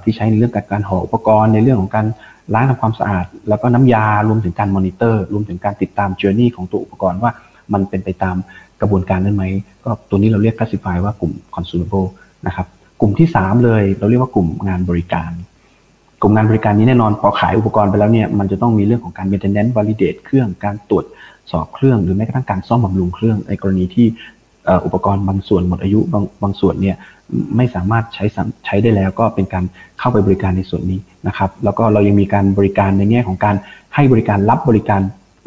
[0.03, 2.05] ที่ใช้ในเรื่องการการห่ออุปกรณ์ในเรื่องของการ
[2.53, 7.31] ล้างทำความสะอาด แล้วก็น้ำยารวมถึงการมอนิเตอร์ รวมถึงการติดตามเจอร์นี่ของตัวอุปกรณ์ว่า
[7.74, 8.36] มันเป็นไปตาม
[8.81, 9.43] กระบวนการนั้นไหม
[9.86, 12.07] ก็ตัวนี้เราเรียกคลาสสิฟายว่ากลุ่ม consumable
[12.48, 12.67] นะครับ
[13.01, 15.31] กลุ่มที่ 3 เลยเราเรียกว่ากลุ่มงานบริการ
[16.22, 21.05] กลุ่มงานบริการนี้แน่นอนพอขายอุปกรณ์ไปแล้วเนี่ยมันจะต้องมีเรื่องของการ maintenance validate เครื่องการตรวจ
[21.51, 24.07] สอบเครื่องหรือแม้กระทั่งการซ่อมบำรุงเครื่องในกรณีที่
[24.86, 26.95] อุปกรณ์บางส่วนหมดอายุบางบางส่วนเนี่ย
[27.57, 28.25] ไม่สามารถใช้
[28.65, 29.63] ใช้ได้แล้วก็เป็นการ
[30.00, 33.55] เข้าไปบริการในส่วนนี้นะครับ แล้วก็เรายังมีการบริการในแง่ของการ
[33.95, 35.01] ให้บริการรับบริการ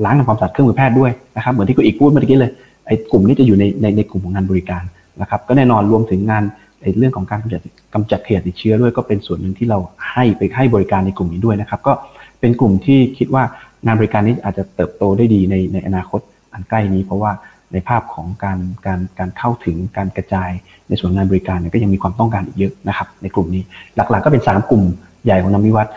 [0.04, 2.52] ล้างทำความสะอาดเครื่องมือแพทย์ด้วยนะครับเหมือนที่คุณอีกพูดเมื่อกี้เลย
[2.86, 4.82] ไอ้กลุ่มนี้จะอยู่ในในในกลุ่มของงานบริการ
[5.20, 6.44] นะครับก็แน่นอนรวมถึงงาน
[6.82, 7.62] ในเรื่องของการกำจัด
[7.94, 9.78] กำจัดขยะติดเชื้อด้วยก็เป็นส่วนหนึ่งที่เรา
[10.12, 11.92] ให้ไปให้บริการในกลุ่มนี้ด้วยนะครับ ก็
[12.40, 13.42] เป็นกลุ่มที่คิดว่า
[13.86, 16.20] งานบริการนี้อาจจะเติบโตได้ดีในในอนาคต
[16.52, 17.32] อันใกล้นี้ เพราะว่า
[17.72, 20.50] ในภาพของการการการเข้าถึงการกระจาย
[20.88, 23.62] ในส่วนงานบริการเนี่ยก็ยังมีความต้องการอีกเยอะนะครับ ในกลุ่มนี้
[23.96, 24.82] หลักๆก็เป็น 3 กลุ่ม
[25.24, 25.88] ใหญ่ของนำวิวัฒน์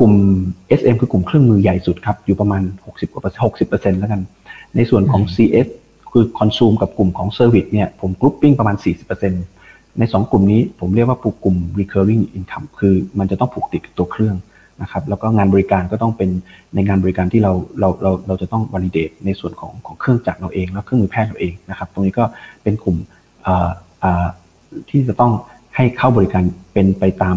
[0.00, 0.12] กลุ่ม
[0.78, 4.20] SM คือกลุ่มเครื่องมือใหญ่สุดครับ อยู่ประมาณ 60กว่า60เปอร์เซ็นต์แล้วกัน
[4.76, 5.66] ในส่วนของ CS
[6.12, 8.76] คือ consume กับกลุ่มของ service เนี่ยผม grouping ประมาณ
[9.36, 14.36] 40%ใน 2 กลุ่มนี้ผมเรียกว่าผูกกลุ่ม recurring income คือมันจะต้องผูกติดกับตัวเครื่อง
[14.82, 16.30] นะครับแล้วก็งานบริการก็ต้องเป็น
[16.74, 22.24] ในงานบริการที่เราเราเราเราจะต้องวอลิเดตในส่วนของของเครื่องจักรเราเองแล้วเครื่องมือแพทย์เราเองนะครับตรงนี้ก็
[22.62, 22.96] เป็นกลุ่ม
[24.90, 25.32] ที่จะต้อง
[25.76, 27.36] ให้เข้าบริการเป็นไปตาม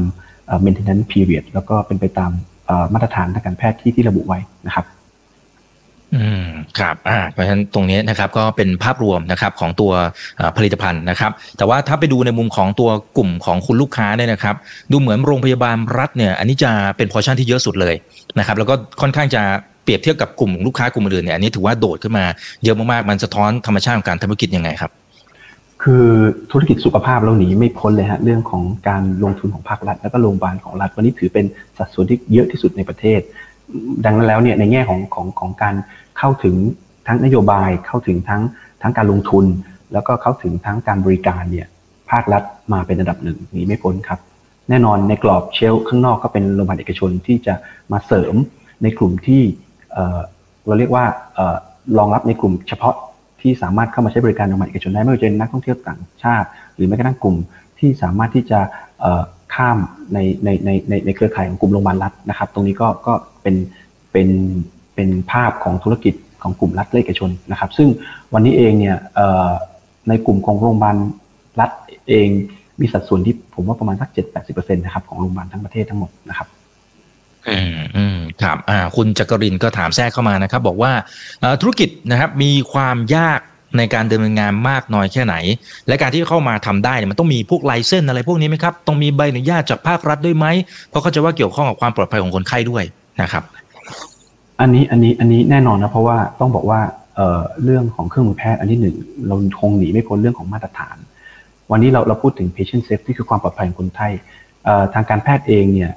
[0.65, 2.31] maintenance period แล้วก็เป็นไปตาม
[2.93, 4.85] มาตรฐานทางการแพทย์ที่ที่ระบุไว้นะครับ
[6.15, 6.45] อืม
[6.79, 9.91] ครับอ่าเพราะฉะนั้นตรงนี้นะครับก็เป็นภาพรวมนะครับของตัว
[10.57, 14.55] ผลิตภัณฑ์นะครับ แต่ว่าถ้าไปดูในมุมของตัวกลุ่มของคุณลูกค้าเนี่ยนะครับ
[14.91, 17.95] ดูเหมือนโรงพยาบาลรัฐเนี่ยอันนี้จะเป็นพอชั่นที่เยอะสุดเลย
[18.39, 19.41] นะครับ แล้วก็ค่อนข้างจะ
[19.83, 22.25] เปรียบเทียบกับกลุ่มลูกค้ากลุ่มอื่นเนี่ยอันนี้ถือว่าโดดขึ้นมา
[22.63, 24.91] เยอะมากๆมันสะท้อนธรรมชาติของการทำธุรกิจยังไงครับ
[25.83, 26.05] คือ
[26.51, 31.45] ธุรกิจสุขภาพเราหนีไม่พ้นเลยฮะเรื่องของการลงทุนของภาครัฐ แล้วก็โรงพยาบาลของรัฐวันนี้ถือเป็น
[31.77, 33.21] สัดส่วนที่เยอะที่สุดในประเทศ
[34.05, 35.75] ดังนั้นแล้วเนี่ยในแง่ของของของการ
[36.17, 36.55] เข้าถึง
[37.07, 38.41] ทั้งนโยบายเข้าถึงทั้ง
[38.81, 39.45] ทั้งการลงทุน
[39.93, 41.67] แล้วก็เข้าถึงทั้งการบริการเนี่ย
[42.11, 44.19] ภาครัฐมาเป็นอันดับหนึ่งนี้ไม่พ้นครับ
[44.69, 47.53] แน่นอนในกรอบเชลข้างนอกก็เป็นโรงพยาบาลเอกชนที่จะ
[47.91, 48.33] มาเสริม
[48.83, 49.41] ในกลุ่มที่
[50.65, 51.05] เราเรียกว่า
[51.97, 52.95] รองรับในกลุ่มเฉพาะ
[53.41, 57.35] ที่สามารถเข้ามาใช้บริการโรงพยาบาลเอกชนได้ไม่ว่าจะเป็นนักท่องเที่ยวต่างชาติ หรือแม้กระทั่งกลุ่ม
[57.79, 58.59] ที่สามารถที่จะ
[59.55, 59.77] ข้าม
[60.13, 63.55] ในในในในในเครือข่ายของกลุ่มโรงพยาบาลรัฐนะครับ ตรงนี้ก็ก็เป็น
[64.11, 64.29] เป็น
[64.95, 67.87] เป็นภาพของธุรกิจของกลุ่มรัฐเลขชนนะครับ ซึ่ง
[68.33, 68.97] วันนี้เองเนี่ย
[70.07, 70.95] ในกลุ่มของโรงพยาบาล
[71.59, 71.71] รัฐ
[72.09, 72.27] เอง
[72.79, 76.47] มีสัดส่วนที่ผมว่าประมาณสักเจ็ดแปดสิบเปอร์เซ็นต์นะครับของโรงพยาบาลทั้งประเทศทั้งหมดนะครับ
[77.49, 80.91] อืมอืมครับอ่าคุณจักรินก็ถามแทรกเข้ามานะครับ บอกว่า
[81.61, 83.39] ธุรกิจนะครับมีความยาก
[83.77, 85.35] ในการดำเนินงานมากน้อยแค่ไหน
[85.87, 90.45] และการที่เข้ามาทำได้เนี่ยมันต้องมีพวกไลเซนอะไรพวกนี้ไหมครับต้องมีใบอนุญาตจากภาครัฐด้วยไหม
[90.89, 92.83] เพราะเขาจะว่าเกี่ยวข้องกับความปลอดภัยของคนไข้ด้วย
[93.21, 93.43] นะครับ
[94.59, 96.81] อันนี้อันนี้อันนี้แน่นอนนะเพราะว่าต้องบอกว่า
[97.15, 98.95] เเรื่องของเครื่องมือแพทย์อันที่หนึ่ง
[99.27, 100.97] เราคงหนีไม่พ้นเรื่องของมาตรฐาน
[101.71, 104.07] วันนี้เราเราพูดถึง patient safety คือความปลอดภัยของคนไข้
[104.93, 105.91] ทางการแพทย์เองเนี่ย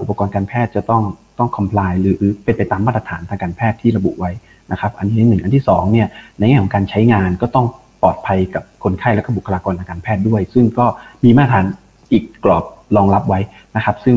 [0.00, 1.02] อุปกรณ์การแพทย์จะต้อง
[1.38, 4.30] ต้อง comply หรือเป็นไปตามมาตรฐานทางการแพทย์ที่ระบุไว้
[4.72, 7.66] นะครับอันที่หนึ่งอันที่สองเนี่ยในแง่ของการใช้งานก็ต้อง
[8.02, 10.86] ปลอดภัยกับคนไข้และก็บุคลากรทางการแพทย์ด้วย ซึ่งก็
[11.24, 11.64] มีมาตรฐาน
[12.12, 12.64] อีกกรอบ
[12.96, 13.40] รองรับไว้
[13.76, 14.16] นะครับ ซึ่ง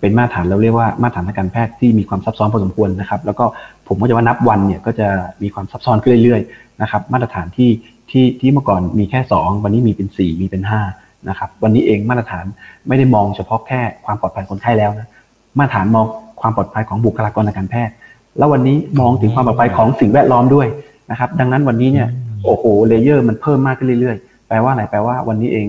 [0.00, 3.44] เป็นมาตรฐานเราเรียกว่ามาตรฐานทางการแพทย์ที่มีความซับซ้อนพอสมควรนะครับ แล้วก็
[3.88, 5.08] ผมก็จะว่านับวันเนี่ยก็จะ
[5.42, 7.70] มีความซับซ้อนขึ้นเรื่อยๆนะครับมาตรฐานที่
[8.10, 10.62] ที่ที่เมื่อก่อนมีแค่ 2 วันนี้มีเป็น 4 มีเป็น
[10.94, 12.44] 5นะครับวันนี้เองมาตรฐาน
[12.88, 15.08] ไม่ได้มองเฉพาะแค่ความปลอดภัยคนไข้แล้วนะ
[15.58, 16.04] มาตรฐานมอง
[16.40, 17.94] ความปลอดภัยของบุคลากรทางการแพทย์
[18.38, 20.66] แล้ววันนี้มองถึงความปลอดภัยของสิ่งแวดล้อมด้วย
[21.10, 22.08] นะครับ ดังนั้นวันนี้เนี่ย
[22.44, 25.66] โอ้โหเลเยอร์มันเพิ่มมากขึ้นเรื่อยๆ แปลว่าอะไรแปลว่าวันนี้เอง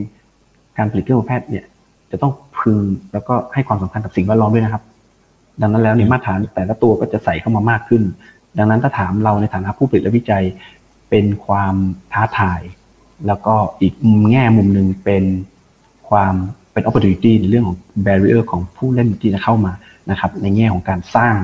[0.78, 1.66] การผลิตเครื่องมือแพทย์เนี่ย
[2.12, 2.80] จะต้องพึง
[3.14, 4.84] แล้วก็ให้ความสำคัญกับสิ่งแวดล้อมด้วยนะครับ
[5.62, 8.02] ดังนั้นแล้วนี่มาตรฐานแต่ละตัวก็จะใส่เข้ามามากขึ้น
[8.58, 10.44] ดังนั้นถ้าถามเราในฐานะผู้ผลิตและวิจัย
[11.10, 11.76] เป็นความ
[12.12, 12.62] ท้าทาย
[13.28, 13.94] แล้วก็อีก
[14.32, 15.24] แง่มุมหนึ่งเป็น
[16.10, 16.34] ความ
[16.72, 19.74] เป็น opportunity ในเรื่องของ barrier ของผู้เล่นที่จะเข้ามา
[20.12, 21.36] นะครับ ในแง่ของการสร้าง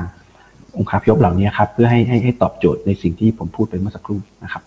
[0.77, 4.63] องค์คาพยพเหล่านี้ครับเพื่อให้ให้ให้ตอบโจทย์ในสิ่งที่ผมพูดไปเมื่อสักครู่นะครับ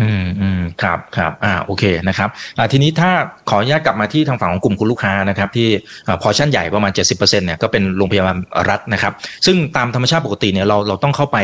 [0.00, 3.10] อืมอืมครับครับอ่าโอเคนะครับอ่าทีนี้ถ้า
[3.48, 5.68] ขออนุญาตกลับมาที่ทางฝั่งของกลุ่มคุณลูกค้านะครับที่
[6.22, 8.36] พอชั่นใหญ่ประมาณ 70%เนี่ยก็เป็นโรงพยาบาล
[8.70, 9.12] รัฐนะครับ
[9.46, 11.38] ซึ่งตามธรรมชาติปกติเนี่ยเราเราต้องเข้าไป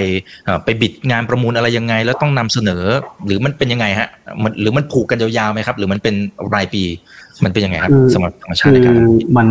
[0.64, 2.84] ไปบิดงานประมูลอะไรยังไง แล้วต้องนำเสนอ
[3.26, 4.08] หรือมันเป็นยังไงฮะ
[4.42, 6.14] มันหรือมันผูกกันยาวๆไหมครับ หรือมันเป็น
[6.54, 6.82] รายปี
[7.44, 9.00] มันเป็นยังไงครับสำหรับธรรมชาติคือ
[9.36, 9.46] มัน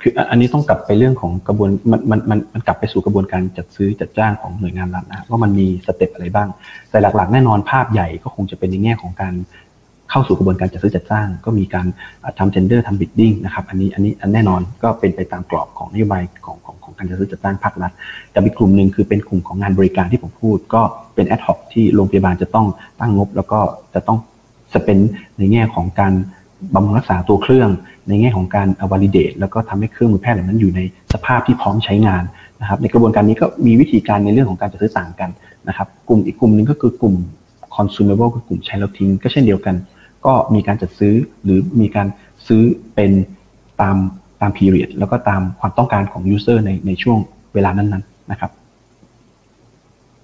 [0.00, 6.48] คืออันนี้ต้องกลับไปเรื่องของกระบวนมันมันมันมันกลับไปสู่กระบวนการจัดซื้อจัดจ้างของหน่วยงานรัฐนะว่ามันมี step อะไรบ้าง
[6.90, 9.34] แต่หลักๆ แน่นอนภาพใหญ่ก็คงจะเป็นในแง่ของการ
[10.10, 11.86] เข้าสู่กระบวนการจัดซื้อจัดจ้าง ก็มีการ
[12.38, 17.92] ทำ tender ทำ bidding นะครับอันนี้อันนี้อันแน่นอนก็เป็นไปตามกรอบของนโยบายของของของการจัดซื้อจัดจ้างภาครัฐ
[18.30, 20.82] แต่อีกกลุ่มหนึ่งคือเป็นกลุ่มของงานบริการที่ผมพูด ก็
[21.14, 22.66] เป็น ad hoc ที่โรงพยาบาลจะต้อง
[23.00, 23.58] ตั้งงบ แล้วก็
[23.94, 24.18] จะต้อง
[24.74, 24.98] สเปน
[25.38, 26.12] ในแง่ของการ
[26.74, 27.68] บำรุงรักษาตัวเครื่อง
[28.08, 30.80] ในแง่ของการอวอลิเดตแล้วก็ทำให้เครื่องมือแพทย์เหล่านั้นอยู่ใน
[31.12, 32.22] สภาพที่พร้อมใช้งาน
[32.60, 35.30] นะครับ ในกระบวนการนี้ก็มีวิธีการในเรื่องของการจัดซื้อต่างกัน
[35.68, 37.14] นะครับ กลุ่มอีกกลุ่มหนึ่งก็คือกลุ่ม
[37.76, 39.76] consumable คือกลุ่มใช้แล้วทิ้ง ก็เช่นเดียวกัน
[40.26, 42.06] ก็มีการจัดซื้อหรือมีการ
[42.46, 42.62] ซื้อ
[42.94, 43.12] เป็น
[43.80, 43.96] ตาม
[44.40, 47.18] ตาม period แล้วก็ตามความต้องการของ user ในในช่วง
[47.54, 48.50] เวลานั้นๆนะครับ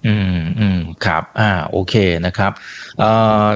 [0.05, 1.93] อืมอืมครับ อ่า โอเค
[2.25, 2.51] นะครับ
[2.99, 3.11] เอ่
[3.45, 3.47] อ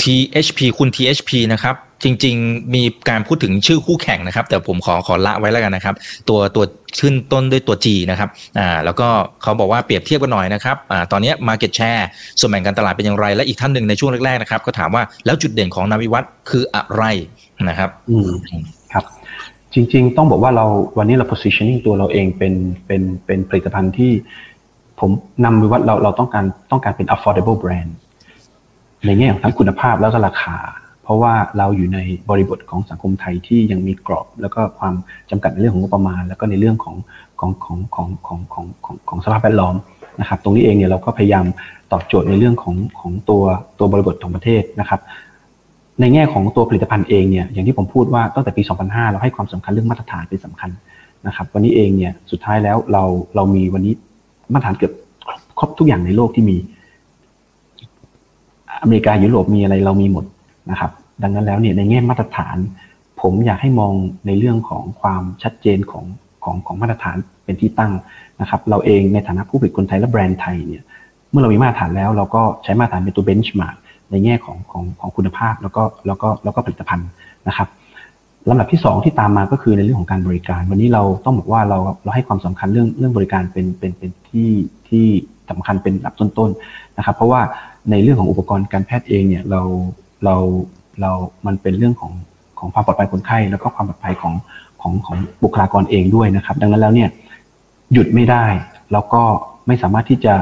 [0.00, 5.94] THP คุณ THP นะครับ จริง ๆ มีการพูดถึงชื่อคู่แข่งนะครับ แต่ผมขอขอละไว้แล้วกันนะครับ
[6.28, 6.64] ตัวตัว
[7.00, 9.08] ขึ้นต้นด้วยตัว G นะครับอ่าแล้วก็
[9.42, 12.02] เขาบอกว่าเปรียบเทียบกันหน่อยนะครับอ่าตอนนี้ Market Share
[12.38, 17.04] ส่วนแบ่งการตลาดเป็นอย่างไร และอีกท่านหนึ่งในช่วงแรกๆนะครับ ก็ถามว่าแล้วจุดเด่นของนาวิวัฒคืออะไร
[17.68, 18.30] นะครับอืม
[18.92, 19.04] ครับ
[19.74, 20.66] จริง ๆ ต้องบอกว่าเรา
[20.98, 22.54] วันนี้เรา positioning ตัวเราเองเป็น
[22.86, 24.12] เป็นเป็นผลิตภัณฑ์ที่
[25.00, 25.10] ผม
[25.44, 27.90] นำวิวัฒเราเราต้องการต้องการเป็น affordable brand
[29.06, 30.56] ในแง่ของทั้งคุณภาพแล้วก็ราคา
[31.08, 31.98] เพราะว่าเราอยู่ใน
[32.30, 34.94] บริบทของสังคมไทยที่ยังมีกรอบ แล้วก็ความ
[35.30, 36.96] จำกัดในเรื่องของงบประมาณ แล้วก็ในเรื่องของ
[37.40, 39.74] ของของของของของของของสภาพแวดล้อม
[40.20, 41.44] นะครับตรงนี้เองเนี่ยเราก็พยายาม
[41.92, 43.42] ตอบโจทย์ในเรื่องของของตัว
[43.78, 45.00] ตัวบริบทของประเทศนะครับ
[46.00, 50.70] ในแง่ของตัวผลิตภัณฑ์เองเนี่ยอย่างที่ผมพูดว่าตั้งแต่ปี 2005 เราให้ความสำคัญเรื่องมาตรฐานเป็นสำคัญ
[51.26, 53.94] นะครับวันนี้เองเนี่ยสุดท้ายแล้วเราเรามีวันนี้
[54.52, 54.92] มาตรฐานเกือบ
[55.58, 56.56] ครบทุกอย่างในโลกที่มี
[58.82, 60.24] อเมริกายุโรปมีอะไรเรามีหมด
[60.70, 60.90] นะครับ
[61.22, 62.56] ดังนั้นแล้วเนี่ยในแง่มาตรฐาน
[63.20, 63.92] ผมอยากให้มอง
[64.26, 66.04] ในเรื่องของความชัดเจนของ
[66.44, 67.92] ของของมาตรฐานเป็นที่ตั้ง
[68.40, 70.82] นะครับ เราเองในฐานะผู้ผลิตคนไทยและแบรนด์ไทยเนี่ย
[71.30, 73.76] เมื่อเรามีมาตรฐานแล้วเราก็ใช้มาตรฐานเป็นตัวเบนช์มาร์ก
[74.10, 77.08] ในแง่ของของของคุณภาพแล้วก็แล้วก็แล้วก็ผลิตภัณฑ์
[77.48, 77.68] นะครับ
[78.48, 84.50] ลำดับที่ 2 ที่ตามมาก็คือในเรื่องของการบริการ วันนี้เราต้องบอกว่าเราเราให้ความสำคัญเรื่องเรื่องบริการเป็นเป็นเป็นที่
[84.88, 85.06] ที่
[85.50, 87.40] สำคัญเป็นลดับต้นๆนะครับ เพราะว่า
[87.90, 89.60] ในเรื่องของอุปกรณ์การแพทย์เองเนี่ยเรา
[90.24, 90.34] เรา
[91.00, 91.10] เรา
[91.46, 92.12] มันเป็นเรื่องของ
[92.58, 94.34] ของความปลอดภัยคนไข้แล้วก็ความปลอดภัยของ
[94.80, 97.08] ของของบุคลากรเองด้วยนะครับ ดังนั้นแล้วเนี่ย
[97.92, 98.44] หยุดไม่ได้
[98.92, 99.22] แล้วก็
[99.66, 100.34] ไม่สามารถที่จะ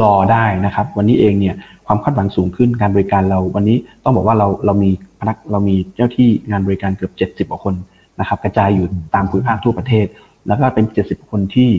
[0.00, 1.54] รอได้นะครับ วันนี้เองเนี่ย
[1.86, 7.74] ความคาดหวังสูงขึ้นการบริการเรา วันนี้ต้องบอกว่าเราเรามีพนักเรามีเจ้าที่งานบริการเกือบเจ็ดสิบกว่าคน
[8.20, 10.06] นะครับ กระจายอยู่ตามภูมิภาคทั่วประเทศ
[10.46, 11.70] แล้วก็เป็นเจ็ดสิบคนที่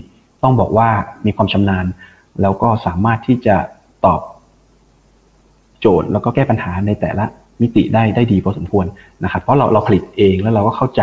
[0.43, 0.89] ต้องบอกว่า
[1.25, 1.85] มีความชำนาญ
[2.41, 3.55] แล้วก็สามารถที่จะ
[4.05, 4.21] ตอบ
[5.85, 7.25] โจทย์แล้วก็แก้ปัญหาในแต่ละ
[7.61, 8.85] มิติได้ได้ดีพอสมควร
[9.23, 11.01] นะครับ เพราะเราเราผลิตเองแล้วเราก็เข้าใจ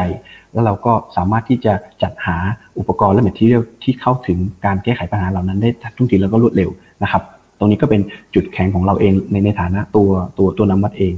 [0.52, 2.36] แล้วเราก็สามารถที่จะจัดหา
[2.78, 6.70] อุปกรณ์และแมทเทียลที่เข้าถึงการแก้ไขปัญหาเหล่านั้นได้ทุกทีแล้วก็รวดเร็ว
[7.02, 7.22] นะครับ
[7.58, 8.00] ตรงนี้ก็เป็น
[8.34, 11.14] จุดแข็งของเราเองในในฐานะตัวตัวตัวนำวัดเอง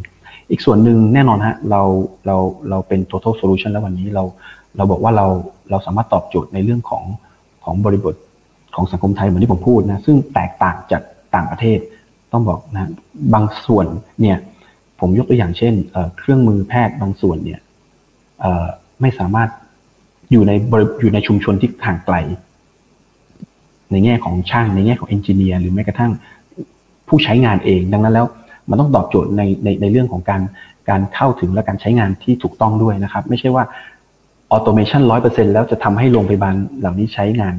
[0.50, 1.82] อีกส่วนหนึ่งแน่นอนฮะเรา
[2.26, 2.36] เรา
[2.70, 4.24] เราเป็น total solution แล้ววันนี้เรา
[4.76, 5.26] เราบอกว่าเรา
[5.70, 7.04] เราสามารถตอบโจทย์ในเรื่องของ
[7.64, 8.14] ของบริบท
[8.74, 11.02] ของสังคมไทยเหมือนที่ผมพูดนะซึ่งแตกต่างจาก
[11.34, 11.78] ต่างประเทศ
[12.34, 12.90] ต้องบอกนะ
[13.34, 13.86] บางส่วน
[14.20, 14.36] เนี่ย
[15.00, 15.74] ผมยกตัวอย่างเช่น
[16.18, 17.60] เครื่องมือแพทย์บางส่วนเนี่ย
[19.00, 19.48] ไม่สามารถ
[20.32, 20.52] อยู่ใน
[21.00, 22.16] อยู่ในชุมชนที่ห่างไกล
[23.90, 26.12] ในแง่ของช่างในแง่ของ engineer หรือแม้กระทั่ง
[27.08, 28.26] ผู้ใช้งานเอง ดังนั้นแล้ว
[28.70, 30.42] มันต้องตอบโจทย์ในในในเรื่องของการ
[30.90, 33.64] การเข้าถึงและการใช้งานที่ถูกต้องด้วยนะครับ ไม่ใช่ว่า
[34.50, 37.54] automation ร้อยเปอร์เซ็นต์แล้วจะทำให้โรงพยาบาลเหล่านี้ใช้งาน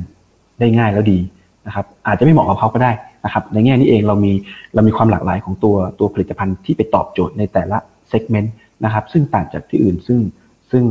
[0.60, 1.20] ได้ง่ายแล้วดี
[1.68, 2.92] นะครับ อาจจะไม่เหมาะกับเขาก็ได้
[3.26, 4.34] นะครับในแง่นี้เองเรามี
[4.74, 7.78] เรามีความหลากหลายของตัวตัวผลิตภัณฑ์ที่ไปตอบโจทย์ในแต่ละ
[8.10, 10.20] segment นะครับซึ่งต่างจากที่อื่นซึ่ง
[10.72, 10.84] ซึ่ง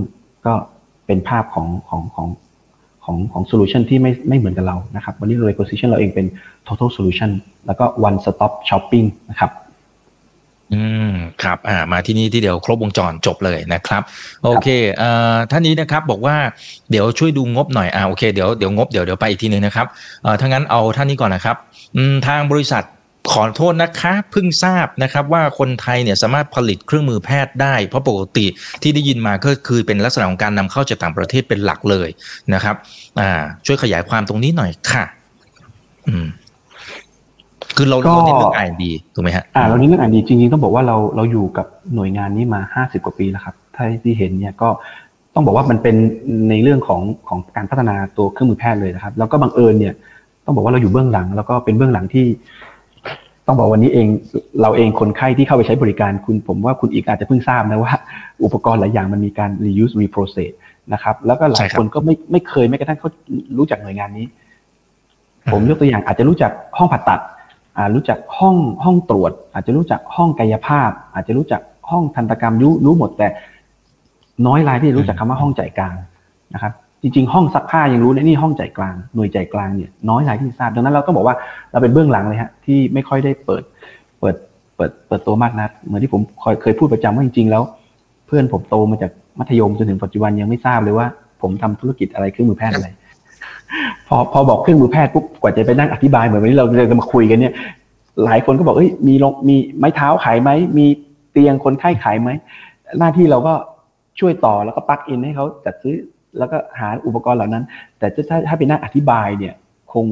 [0.47, 0.55] ก็
[1.07, 2.29] เป็นภาพของของของ
[3.05, 6.27] ของของ solution ที่ไม่ไม่เหมือนกับเรานะครับวันนี้เราเลย position เราเองเป็น
[6.67, 7.31] total solution
[7.67, 9.51] แล้วก็ one stop shopping นะครับ
[10.73, 14.03] อืมครับอ่ามาที่นี่ที่เดียวครบวงจรจบเลยนะครับ
[14.45, 16.37] โอเคเอ่อท่านนี้นะครับบอกว่า
[16.91, 19.87] เดี๋ยวช่วยดูงบหน่อยอ่าโอเคเดี๋ยวเดี๋ยวงบเดี๋ยวเดี๋ยวไปอีกทีหนึ่งนะครับ
[20.23, 21.57] เอ่อถ้างั้นเอาท่านนี้ก่อนนะครับ
[21.97, 22.85] อืมทางบริษัท
[23.33, 28.47] ขอโทษนะคะเพิ่งทราบนะครับว่าคนไทยเนี่ยสามารถผลิตเครื่องมือแพทย์ได้ เพราะปกติ
[28.83, 32.09] ที่ได้ยินมาก็คือเป็นลักษณะของการนำเข้าจากต่างประเทศเป็นหลักเลย
[32.55, 32.77] นะครับ
[33.21, 33.31] อ่า
[33.67, 35.05] ช่วยขยายความตรงนี้หน่อยค่ะ
[36.09, 36.27] อืม
[37.77, 44.69] คือเราก็เราเน้นเรื่องอ่านดีถูกไหมฮะอ่าเรานี่เรื่องอ่านดีจริงๆต้องบอกว่าเราเราอยู่กับหน่วยงานนี้มาห้าสิบกว่าปีแล้วครับถ้าที่เห็นเนี่ยก็
[45.35, 45.97] ต้องบอกว่ามันเป็น
[46.51, 49.95] ในเรื่องของของการพัฒนาตัวเครื่องมือแพทย์เลยนะครับ แล้วก็บังเอิญเนี่ย
[50.45, 52.27] ต้องบอกว่าเราอยู่เบื้องหลัง แล้วก็เป็นเบื้องหลังที่
[53.47, 54.07] ต้องบอกวันนี้เอง
[54.63, 57.93] เราเองคนไข้ที่เข้าไปใช้บริการคุณผมว่าคุณอีกอาจจะเพิ่งทราบนะว่า
[58.45, 60.55] อุปกรณ์หลายอย่างมันมีการ reuse reprocess
[60.93, 63.11] นะครับแล้วก็หลายคนก็ไม่ไม่เคยแม้กระทั่งเขา
[63.59, 64.27] รู้จักหน่วยงานนี้
[65.53, 67.31] ผมยกตัวอย่างอาจจะรู้จักห้องผ่าตัดอ่า
[67.95, 71.61] รู้จักห้องห้องตรวจ อาจจะรู้จักห้องกายภาพ อาจจะรู้จัก
[71.91, 73.29] ห้องทันตกรรมรู้รู้หมด แต่
[74.47, 75.97] น้อยรายที่รู้จักคำว่าห้องจ่ายกลาง
[76.55, 81.37] นะครับ จริง ๆ ห้องซักผ้ายังรู้นะนี่ห้องจ่ายกลางหน่วยจ่ายกลางเนี่ยน้อยรายที่ทราบดังนั้นเราต้องบอกว่า
[81.73, 83.63] เราเป็นเบื้องหลังเลยฮะที่ไม่ค่อยได้เปิด
[84.21, 84.37] เปิด
[84.77, 87.63] เปิดเปิดตัวมากนักเหมือนที่ผมเคยเคยพูดประจำว่าจริง ๆ แล้ว
[88.27, 91.07] เพื่อนผมโตมาจากมัธยมจนถึงปัจจุบันยังไม่ทราบเลยว่า
[91.43, 92.89] ผมทำธุรกิจอะไรเครื่องมือแพทย์อะไร
[94.09, 97.53] พอพอบอกเครื่องมือแพทย์ปุ๊บกว่าจะไปนั่งอธิบายเหมือนวันนี้เราจะมาคุยกันเนี่ย
[98.25, 100.87] หลายคนก็บอกเอ้ยมีลงมีไม้เท้าขายไหมมี
[101.33, 102.31] เตียงคนไข้ขายไหม
[102.99, 103.55] หน้าที่เราก็
[104.21, 105.97] ช่วยต่อแล้วก็ปักอินให้เขาจัดซื้อ
[106.39, 107.65] แล้วก็หาอุปกรณ์เหล่านั้น
[107.99, 109.55] แต่ถ้าถ้าไปนั่งอธิบายเนี่ย
[109.93, 110.07] คง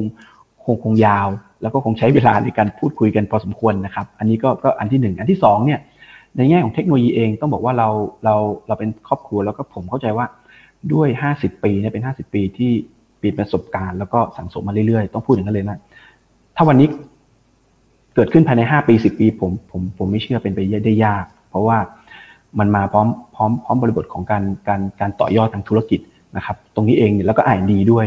[0.63, 1.27] คงคงยาว
[1.61, 5.79] แล้วก็คงใช้เวลาในการพูดคุยกันพอสมควรนะครับ อันนี้ก็ก็อันที่หนึ่งอันที่สองเนี่ย
[6.37, 7.89] ในแง่ของเทคโนโลยีเองต้องบอกว่าเรา
[8.25, 8.35] เรา
[8.67, 10.25] เราเป็นครอบครัวแล้วก็ผมเข้าใจว่า
[10.93, 12.71] ด้วย 50 ปีเนี่ยเป็น 50 ปีที่
[13.23, 15.79] ปีประสบการณ์แล้วก็สั่งสมมาเรื่อยๆ ต้องพูดอย่างนั้นเลยนะ
[16.55, 16.87] ถ้าวันนี้
[18.15, 21.77] เกิดขึ้นภายใน 5 ปี 10 ปี ผมผมผมไม่เชื่อเป็นไปได้ยาก เพราะว่า
[22.59, 25.99] มันมาพร้อมพร้อมพร้อมบริบทของการการการต่อยอดทางธุรกิจ
[26.37, 28.05] นะครับ ตรงนี้เองเนี่ยแล้วก็อ่านดีด้วย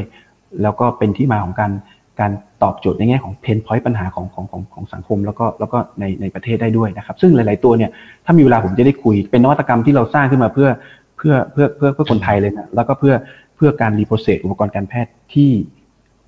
[0.62, 1.72] แล้วก็เป็นที่มาของการ
[2.20, 7.90] การตอบโจทย์ในแง่ของเพนพอยต์ปัญหาของของของของสังคม แล้วก็แล้วก็ในในประเทศได้ด้วยนะครับ ซึ่งหลาย ๆตัวเนี่ย
[8.24, 10.68] ถ้ามีเวลาผมจะได้คุย เป็นนวัตกรรมที่เราสร้างขึ้นมาเพื่อ
[11.16, 13.14] เพื่อเพื่อเพื่อเพื่อคนไทยเลยนะแล้วก็เพื่อ
[13.56, 15.50] เพื่อการรีโปรเซสอุปกรณ์การแพทย์ที่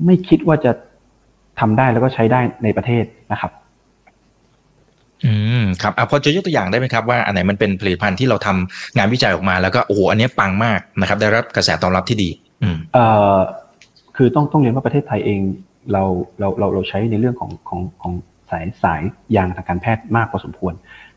[0.04, 0.72] ไม่คิดว่าจะ
[1.60, 3.52] ทำได้แล้วก็ใช้ได้ในประเทศนะครับ
[5.24, 12.30] อืมครับอะพอจะยกตัวอย่างได้ไหมครับว่าอันไหนมันเป็นผลิตภัณฑ์ที่เราทำงานวิจัยออกมาแล้วก็โอ้โหอันนี้ปังมากนะครับ ได้รับกระแสตอบรับที่ดี
[12.62, 13.36] อืมเอ่อ
[14.16, 15.40] คือต้องต้องเรียนว่าประเทศไทยเอง
[15.92, 16.02] เรา
[16.38, 18.12] เราเราเราใช้ในเรื่องของของของ
[18.50, 19.02] สายสาย
[19.36, 20.74] ยางทางการแพทย์มากพอสมควร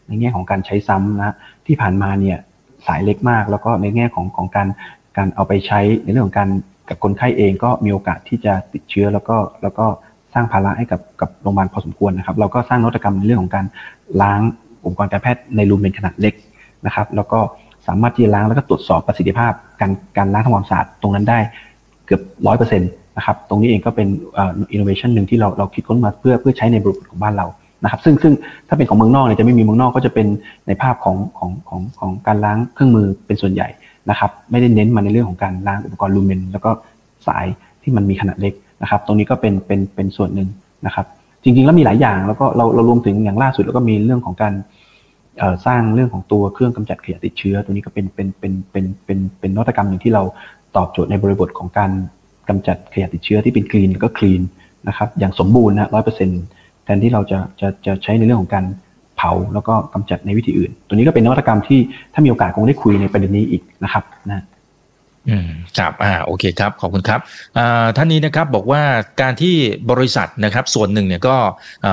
[0.07, 2.37] ในแง่ของการใช้ซ้ำนะที่ผ่านมาเนี่ย
[2.87, 4.67] ไซส์เล็กมาก แล้วก็ในแง่ของของการ
[5.17, 6.49] การเอาไปใช้ในเรื่องของการ
[6.89, 9.85] กับคนไข้เองก็มีโอกาสที่จะติดเชื้อแล้วก็แล้วก็
[10.33, 13.65] สร้างภาระให้กับกับโรงพยาบาลพอสมควรนะครับ เราก็สร้างนวัตกรรมในเรื่องของการ
[14.21, 14.41] ล้าง
[14.83, 16.33] อุปกรณ์การแพทย์ในรูเป็นขนาดเล็ก
[16.85, 17.39] นะครับ แล้วก็
[17.87, 21.39] สามารถที่จะล้างแล้วก็ตรวจสอบประสิทธิภาพ การการล้างทำความสะอาดตรงนั้นได้
[22.05, 24.07] เกือบร้อยเปอร์เซ็นต์นะครับ ตรงนี้เองก็เป็น
[24.71, 27.47] อินโนเวชันหนึ่งที่เราเราคิดค้นมาเพื่อเพื่อใช้ในบริบทของบ้านเรา
[27.83, 28.33] นะครับ ซึ่งซึ่ง
[28.67, 30.27] ถ้าเป็นของเมืองนอกเนี่ยจะไม่มีเมืองนอกก็จะเป็น
[30.67, 33.67] ในภาพของของของของการล้างเครื่องมือเป็นส่วนใหญ่
[34.09, 36.71] นะครับไม่ได้เน้นมาในเรื่องของการล้างอุปกรณ์ลูเมน แล้วก็
[37.27, 37.45] สาย
[37.81, 40.49] ที่มันมีขนาดเล็กนะครับ ตรงนี้ก็เป็นเป็นเป็นส่วนหนึ่ง
[40.85, 41.05] นะครับ
[41.43, 44.53] จริงๆแล้วมีหลายอย่างแล้วก็เราเรารวมถึงอย่างล่าสุดแล้วก็มีเรื่องของการ
[45.65, 50.23] สร้างเรื่องของตัวเครื่องกำจัดขยะติดเชื้อ ตัวนี้ก็เป็นเป็นเป็นเป็นเป็นเป็นนวัตกรรมหนึ่งที่เรา
[50.75, 51.91] ตอบโจทย์ในบริบทของการ
[52.49, 54.41] กำจัดขยะติดเชื้อที่เป็นกรีนแล้วก็คลีน
[54.87, 56.41] นะครับอย่างสมบูรณ์นะร้อยเปอร์เซ็นต์
[56.83, 58.65] แทนที่เราจะจะจะใช้ในเรื่องของการ
[59.21, 61.79] เผาแล้วก็กำจัดในวิธีอื่น ตัวนี้ก็เป็นนวัตกรรมที่
[62.13, 64.45] ถ้ามีโอกาสคงได้คุยในประเด็นนี้อีกนะครับนะ
[65.29, 67.19] อืมครับอ่าโอเคครับขอบคุณครับ
[67.57, 68.81] อ่าท่านนี้นะครับบอกว่า
[69.21, 69.55] การที่
[69.91, 71.35] บริษัทนะครับส่วนหนึ่งเนี่ยก็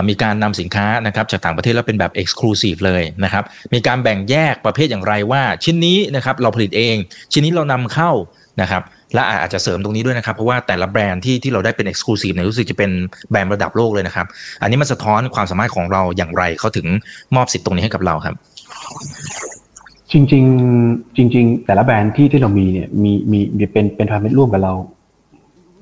[0.08, 6.96] มีการนำสินค้านะครับจากต่างประเทศแล้วเป็นแบบ Exclusive เลยนะครับมีการแบ่งแยกประเภทอย่างไรว่า ชิ้นนี้นะครับเราผลิตเอง
[7.32, 8.10] ชิ้นนี้เรานำเข้า
[8.60, 8.82] นะครับ
[9.14, 12.90] และอาจจะเสริมตรงนี้ด้วยนะครับ เพราะว่าแต่ละแบรนด์ที่ที่เราได้เป็น Exclusive เนี่ยรู้สึกจะเป็น
[13.30, 14.26] แบรนด์ระดับโลกเลยนะครับ
[14.62, 16.86] อันนี้มันสะท้อนความสามารถของเราอย่างไรเขาถึง
[17.36, 18.34] มอบสิทธิ์ตรงนี้ให้กับเราครับ
[20.12, 20.44] จริง
[20.80, 24.72] ๆ จริง ๆ แต่ละแบรนด์ที่ที่เรามีเนี่ยมีมีมีเป็นเป็นพันธมิตรร่วมกับเรา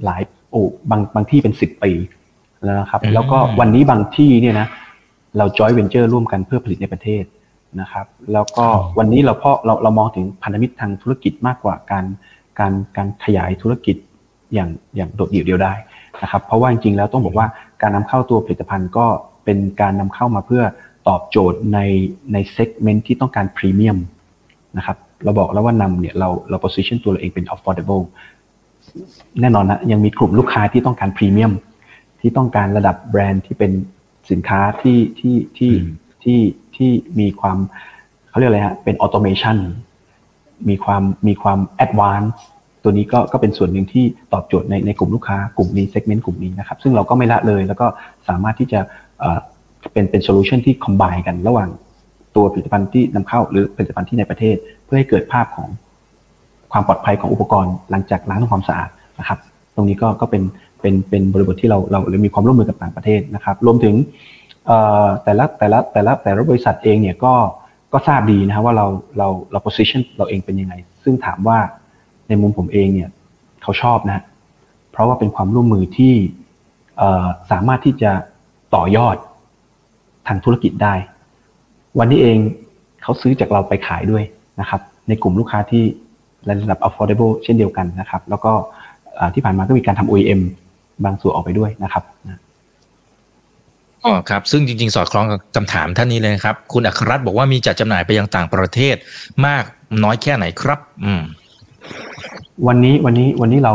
[0.05, 1.93] หลายโอ้บางบางที่เป็นสิบปี
[2.65, 4.67] แล้วนะครับ แล้วก็วันนี้บางที่เนี่ยนะ
[5.39, 7.25] เราจอยเวนเจอร์ร่วมกันเพื่อผลิตในประเทศ
[7.81, 8.67] นะครับ แล้วก็
[8.99, 12.05] วันนี้เราเพราะเราเรามองถึงพันธมิตรทางธุรกิจมากกว่าการ
[12.59, 13.97] การการขยายธุรกิจ
[14.55, 15.75] อย่างอย่างโดดเดี่ยวเดียวได้
[16.23, 17.47] นะครับ เพราะว่าจริงๆแล้วต้องบอกว่า
[17.83, 19.07] การนำเข้าตัวผลิตภัณฑ์ก็
[19.45, 20.63] เป็นการนำเข้ามาเพื่อ
[21.09, 21.79] ตอบโจทย์ใน
[22.33, 23.99] ใน segment ที่ต้องการพรีเมียม
[24.77, 28.03] นะครับเราบอกแล้วว่า NAM เนี่ยเราเรา position ตัวเราเองเป็น affordable
[29.41, 31.53] แน่นอนนะยังมีกลุ่มลูกค้าที่ต้องการพรีเมียม
[32.21, 33.73] ที่ต้องการระดับแบรนด์ที่เป็น
[34.31, 35.73] สินค้าที่ที่ที่
[36.23, 36.41] ที่
[36.77, 37.59] ที่มีความ
[38.29, 39.57] เขาเรียกอะไรฮะเป็น automation
[40.69, 42.33] มีความมีความ advance
[42.83, 47.87] ตัวนี้ก็ก็เป็นส่วนหนึ่งที่ตอบโจทย์ในในกลุ่มลูกค้ากลุ่มนี้ segment กลุ่มนี้นะครับซึ่งเราก็ไม่ละเลยแล้วก็
[48.29, 48.81] สามารถที่จะ
[49.93, 51.69] เป็นเป็น solution ที่ combine กันระหว่าง
[52.37, 55.69] ตัวผลิตภัณฑ์ที่นำเข้าหรือผลิตภัณฑ์ที่ในประเทศ เพื่อให้เกิดภาพของ
[56.73, 58.91] ความปลอดภัยของอุปกรณ์หลังจากล้างทำความสะอาด
[59.21, 59.39] นะครับ
[59.75, 60.43] ตรงนี้ก็ก็เป็น
[60.81, 63.95] เป็นเป็นบริบทที่เราเราเรามีความร่วมมือกับต่างประเทศนะครับ รวมถึง
[65.25, 67.35] แต่ละแต่ละแต่ละแต่ละบริษัทเองเนี่ยก็
[67.97, 68.87] ก็ทราบดีนะครับว่าเรา
[69.19, 71.59] เราเรา position เราเองเป็นยังไง ซึ่งถามว่า
[72.29, 73.11] ในมุมผมเองเนี่ย
[73.63, 74.21] เขาชอบนะ
[74.93, 76.15] เพราะว่าเป็นความร่วมมือที่
[77.51, 78.13] สามารถที่จะ
[78.75, 79.17] ต่อยอด
[80.29, 80.95] ทางธุรกิจได้
[81.99, 82.39] วันนี้เอง
[83.03, 84.25] เขาซื้อจากเราไปขายด้วย
[84.61, 85.85] นะครับ ในกลุ่มลูกค้าที่
[86.49, 88.53] ระดับ affordable เช่นเดียวกันนะครับ แล้วก็
[89.35, 90.41] ที่ผ่านมาก็มีการทำ OEM
[91.05, 92.05] บางส่วนออกไปด้วยนะครับ
[94.07, 98.97] อ๋อครับ ซึ่งจริง ๆ สอดคล้องกับคำถามท่านนี้เลยครับ คุณอัครรัตน์บอกว่ามีจัดจำหน่ายไปยังต่างประเทศ
[99.47, 99.65] มาก
[100.03, 101.23] น้อยแค่ไหนครับ อืม
[102.67, 103.75] วันนี้วันนี้วันนี้เรา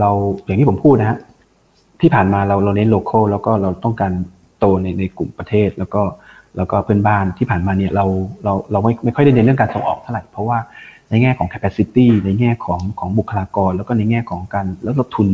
[0.00, 0.10] เรา
[0.44, 1.18] อย่างที่ผมพูดนะฮะ
[2.00, 4.12] ที่ผ่านมาเราเราเน้นโลเคอลแล้วก็เราต้องการ
[4.58, 6.02] โตในในกลุ่มประเทศแล้วก็
[6.56, 8.04] แล้วก็เพื่อนบ้านที่ผ่านมาเนี่ยเรา
[8.44, 10.58] เราเราไม่ไม่ค่อยได้เน้นเรื่องการส่งออกเท่าไหร่เพราะว่า
[11.10, 15.28] ในแง่ของ capacity ในแง่ของของบุคลากร แล้วก็ในแง่ของการแล้วลดทุน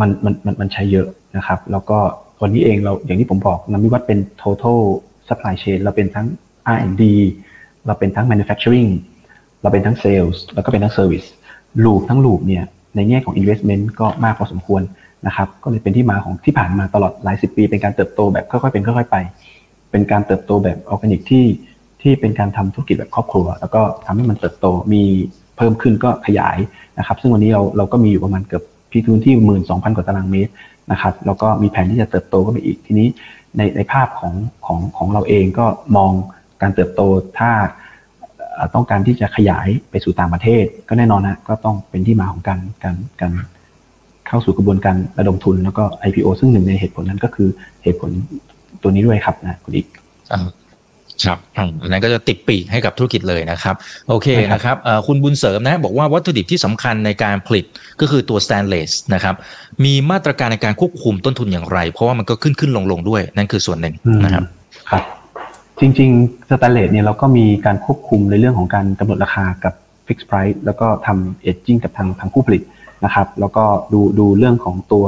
[0.00, 1.98] มันมันมันมันใช้เยอะนะครับ แล้วก็
[2.42, 4.80] วันนี้เองเราอย่างที่ผมบอกนำวิวัฒเป็น total
[5.28, 6.26] supply chain เราเป็นทั้ง
[6.74, 7.02] R&D
[7.86, 8.90] เราเป็นทั้ง manufacturing
[9.62, 11.26] เราเป็นทั้ง sales แล้วก็เป็นทั้ง service
[11.84, 12.64] ลูปทั้งลูปเนี่ย
[12.96, 14.82] ในแง่ของ investment ก็มากพอสมควร
[15.26, 19.16] นะครับก็เลยเป็นที่มาของที่ผ่านมาตลอดหลายสิบปี เป็นการเติบโตแบบค่อยๆเป็นค่อยๆไป
[19.90, 21.46] เป็นการเติบโตแบบออร์แกนิกที่
[22.02, 25.02] ที่เป็นการทำธุรกิจแบบครอบครัว แล้วก็ทำให้มันเติบโตมี
[25.56, 26.58] เพิ่มขึ้นก็ขยาย
[26.98, 30.52] นะครับ ซึ่งวันนี้เราเราก็มีอยู่ประมาณเกือบพีพื้นที่หมื่นสองพันกว่าตารางเมตร
[30.92, 33.08] นะครับแล้วก็มีแผนที่จะเติบโตก็ไปอีกทีนี้
[33.56, 34.32] ในในภาพของ
[34.66, 36.12] ของของเราเองก็มอง
[36.62, 37.00] การเติบโต
[37.38, 37.50] ถ้า
[38.74, 43.32] ต้องการที่จะขยายไปสู่ต่างประเทศ ก็แน่นอนนะก็ต้องเป็นที่มาของการการการ
[44.28, 47.48] เข้าสู่กระบวนการระดมทุนแล้วก็ IPO ซึ่งหนึ่งในเหตุผลนั้นก็คือ
[47.82, 48.10] เหตุผล
[48.82, 49.86] ตัวนี้ด้วยครับนะคุณอีก
[50.28, 50.40] ครับ
[51.82, 53.74] อันนั้นก็จะติดปีกให้กับธุรกิจเลยนะครับ
[54.08, 54.76] โอเคนะครับ
[55.06, 57.64] คุณบุญเสริมนะบอกว่าวัตถุดิบที่สำคัญในการผลิต
[58.00, 59.34] ก็คือตัวสแตนเลสนะครับ
[59.84, 64.44] มีมาตรการในการควบคุมต้นทุนอย่างไร เพราะว่ามันก็ขึ้นขึ้นลงลงด้วย นั่นคือส่วนหนึ่งนะครับ
[64.90, 65.02] ครับ
[65.80, 69.74] จริงๆสแตนเลสเนี่ยเราก็มีการควบคุมในเรื่องของการกำหนดราคากับ
[70.06, 72.62] fix price แล้วก็ทำ hedging กับทางทางผู้ผลิต
[73.04, 75.04] นะครับ แล้วก็ดูดูเรื่องของตัว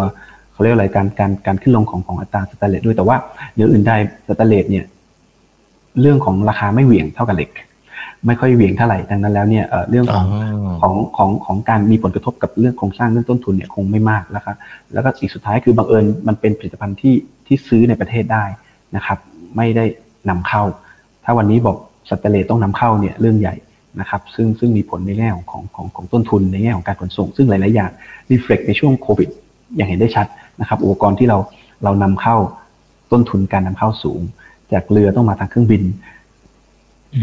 [0.53, 3.17] เขาเรียกอะไรการการการขึ้นลงของของอัตราสแตนเลสด้วยแต่ว่า
[3.55, 3.93] เหนืออื่นใด
[4.29, 4.85] สแตนเลสเนี่ย
[6.01, 7.51] เรื่องของราคาไม่เหวี่ยงเท่ากับเหล็ก
[8.27, 10.27] ไม่ค่อยเหวี่ยงเท่าไหร่ดังนั้นแล้วเนี่ยเรื่องของ
[10.81, 14.57] ของของของการมีผลกระทบกับเรื่องโครงสร้างเรื่องต้นทุนเนี่ยคงไม่มากแล้วครับ
[14.93, 17.15] แล้วก็อีกสุดท้ายคือบังเอิญมันเป็นผลิตภัณฑ์ที่
[17.47, 18.45] ที่ซื้อในประเทศได้
[18.97, 19.19] นะครับ
[19.57, 19.85] ไม่ได้
[20.29, 20.63] นำเข้า
[21.25, 21.77] ถ้าวันนี้บอก
[22.11, 23.55] สแตนเลสต้องนำเข้าเนี่ยเรื่องใหญ่
[24.01, 27.91] นะครับซึ่งซึ่งมีผลในแง่ของของของของต้นทุนในแง่ของการขนส่ง ซึ่งหลาย ๆ อย่าง
[28.31, 29.29] reflect ในช่วงโควิด
[29.77, 30.27] อย่างเห็นได้ชัด
[30.61, 31.39] นะครับ อุปกรณ์ที่เรา
[31.85, 32.37] เรานำเข้า
[33.13, 34.21] ต้นทุนการนำเข้าสูง
[34.73, 35.83] จากเรือต้องมาทางเครื่องบิน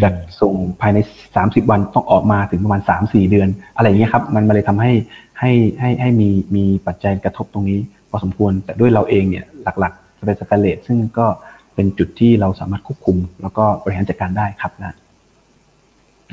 [0.04, 0.98] จากส่งภายใน
[1.36, 4.92] สามสิบวันต้องออกมาถึงประมาณสามสี่เดือน อะไรอย่างเงี้ยครับ มันมาเลยทำให้
[5.40, 7.80] ให้ให้ให้มีมีปัจจัยกระทบตรงนี้
[8.10, 9.46] พอสมควร แต่ด้วยเราเองเนี่ย
[9.80, 11.28] หลักๆจะเป็นสแตนเลสซึ่งก็
[11.76, 14.96] เป็นจุดที่เราสามารถควบคุม แล้วก็บริหารจัดการได้ครับนะ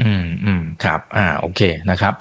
[0.01, 2.15] อืมอืมครับ อ่าโอเคนะครับ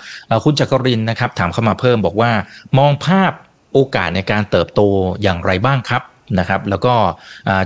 [0.44, 2.32] คุณจักรินนะครับ ถามเข้ามาเพิ่มบอกว่า
[2.78, 3.32] มองภาพ
[3.74, 4.82] โอกาสในการเติบโต
[5.22, 6.04] อย่างไรบ้างครับ
[6.40, 6.94] นะครับ แล้วก็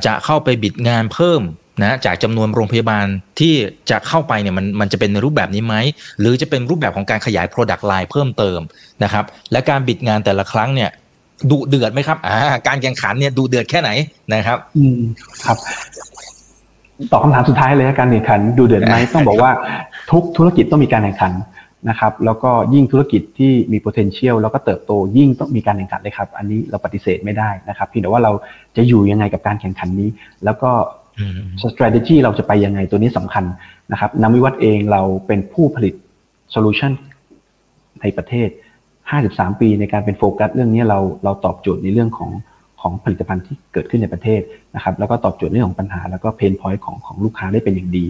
[0.05, 1.41] จะเข้าไปบิดงานเพิ่ม
[1.83, 3.05] นะจากจำนวนโรงพยาบาล
[3.39, 3.53] ที่
[3.89, 5.75] จะเข้าไปเนี่ยมันมันจะเป็นในรูปแบบนี้ไหม
[6.19, 8.59] หรือจะเป็นรูปแบบของการขยาย Product Line เพิ่มเติม
[9.03, 10.89] นะครับ และการบิดงานแต่ละครั้งเนี่ย
[11.51, 13.89] ดุเดือดไหมครับอ่าการแข่งขันเนี่ยดุเดือดแค่ไหน
[14.33, 14.99] นะครับ อืม
[15.45, 15.57] ครับ
[17.11, 19.51] ตอบคำถามสุดท้ายเลยการแข่งขันดูเดือดไหมต้องบอกว่า
[20.11, 21.31] ทุกธุรกิจต้องมีการแข่งขัน
[21.89, 28.31] นะครับแล้วก็ยิ่งธุรกิจที่มี potential แล้วก็เติบโตยิ่งต้องมีการแข่งขันเลยครับ อันนี้เราปฏิเสธไม่ได้นะครับเพียงแต่ว่าเรา
[28.77, 30.09] จะอยู่ยังไงกับการแข่งขันนี้
[30.45, 30.71] แล้วก็
[31.73, 33.43] strategy เราจะไปยังไงตัวนี้สำคัญ
[33.91, 35.93] นะครับนำวิวัฒน์เองเราเป็นผู้ผลิต
[36.53, 36.91] solution
[38.01, 38.49] ในประเทศ
[39.05, 42.31] 53 ปีในการเป็นโฟกัสเรื่องนี้เราเราตอบโจทย์ในเรื่องของ
[42.81, 44.41] ของผลิตภัณฑ์ที่เกิดขึ้นในประเทศ
[44.75, 48.05] นะครับ แล้วก็ตอบโจทย์เรื่องของปัญหา แล้วก็ pain point ของของลูกค้าได้เป็นอย่างดี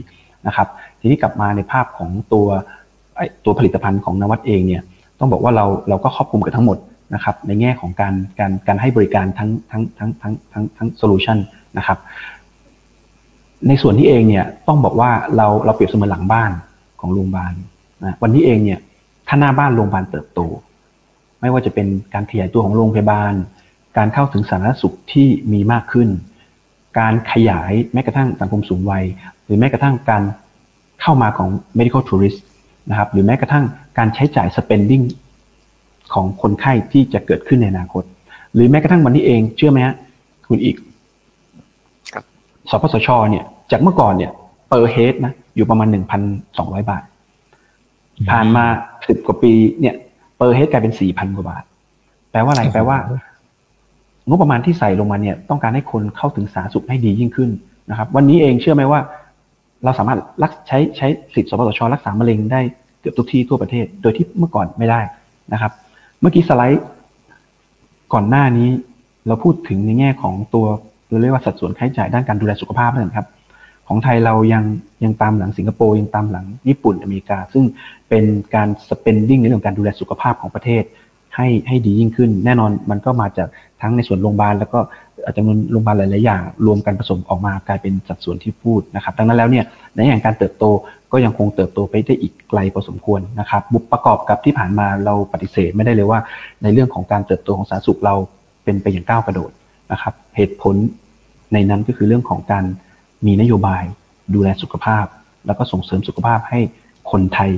[0.48, 0.68] นะครับ
[1.00, 2.48] ทีนี้กลับมาในภาพของตัว
[3.46, 4.82] ตัวผลิตภัณฑ์ของนำวิวัฒน์เองเนี่ย
[5.20, 6.78] ต้องบอกว่าเราเราก็ครอบคลุมกันทั้งหมด
[7.14, 11.38] นะครับในแง่ของการการการให้บริการทั้งทั้งทั้งทั้งทั้งทั้ง solution
[11.78, 11.98] นะครับ
[13.68, 16.52] ในส่วนที่เองเนี่ยต้องบอกว่าเราเราเปรียบเสมือนหลังบ้าน
[17.00, 17.54] ของโรงพยาบาล
[18.04, 18.80] นะวันนี้เองเนี่ย
[19.28, 20.40] ถ้าหน้าบ้านโรงพยาบาลเติบโต
[21.42, 23.34] ไม่ว่าจะเป็นการขยายตัวของโรงพยาบาล
[23.98, 26.10] การเข้าถึงสาธารณสุขที่มีมากขึ้น
[27.00, 29.04] การขยายแม้กระทั่งสังคมสูงวัย
[29.46, 30.24] หรือแม้กระทั่งการ
[31.02, 32.40] เข้ามาของ medical tourist
[32.90, 33.66] นะครับหรือแม้กระทั่ง
[33.98, 35.06] การใช้จ่าย spending
[36.14, 38.04] ของคนไข้ที่จะเกิดขึ้นในอนาคต
[38.54, 39.96] หรือแม้กระทั่งวันนี้เองเชื่อไหมฮะ
[40.48, 40.76] คุณอีก
[42.70, 44.32] สปสชเนี่ยจากเมื่อก่อนเนี่ย
[44.70, 46.22] per head นะอยู่ประมาณหนึ่งพัน
[46.58, 47.04] สองร้อยบาท
[48.30, 48.66] ผ่านมา
[49.08, 49.96] สิบกว่าปีเนี่ย
[50.38, 51.64] per head กลายเป็นสี่พันกว่าบาท
[52.32, 52.98] แปลว่าอะไร แปลว่า
[54.28, 57.50] งบประมาณที่ใส่ลงมาเนี่ย ต้องการให้คนเข้าถึงสาธารณสุขให้ดียิ่งขึ้น
[57.90, 59.00] นะครับ วันนี้เองเชื่อไหมว่า
[59.84, 62.62] เราสามารถรักใช้ใช้สิทธิ์สปสชรักษามะเร็งได้
[63.00, 65.02] เกือบทุกที่ทั่วประเทศ โดยที่เมื่อก่อนไม่ได้
[65.54, 65.72] นะครับ
[66.22, 66.84] เมื่อกี้สไลด์
[68.14, 68.70] ก่อนหน้านี้
[69.28, 70.66] เราพูดถึงในแง่ของตัว
[71.10, 73.28] เราเรียกว่าสัดส่วนค่าใช้จ่ายด้านการดูแลสุขภาพนั่นครับ
[73.88, 74.64] ของไทยเรายัง
[75.04, 77.64] ยังตามหลังสิงคโปร์ยังตามหลังญี่ปุ่นอเมริกา ซึ่ง
[78.10, 78.24] เป็น
[78.56, 80.84] การ spending ในเรื่องการดูแลสุขภาพของประเทศ
[81.36, 83.48] ให้ให้ดียิ่งขึ้น แน่นอนมันก็มาจาก
[83.82, 84.80] ทั้งในส่วนโรงพยาบาลแล้วก็
[85.38, 90.66] จำนวนโรงพยาบาลหลาย ๆ อย่าง รวมกันผสมออกมากลายเป็นสัดส่วนที่พูดนะครับ ดังนั้นแล้วเนี่ยในอย่างการเติบโต
[91.12, 96.20] ก็ยังคงเติบโตไปได้อีกไกลพอสมควรนะครับบุประกอบกับที่ผ่านมาเราปฏิเสธไม่ได้เลยว่า
[96.64, 98.16] ในเรื่องของการเติบโตของสาธารณสุขเรา
[98.64, 99.52] เป็นไปอย่างก้าวกระโดด
[99.92, 100.76] นะครับ เหตุผล
[101.54, 102.66] ในนั้นก็คือเรื่องของการ
[103.26, 103.84] มีนโยบาย
[104.34, 105.06] ดูแลสุขภาพ
[105.46, 106.60] แล้วก็ส่งเสริมสุขภาพให้
[107.12, 107.52] คนไทย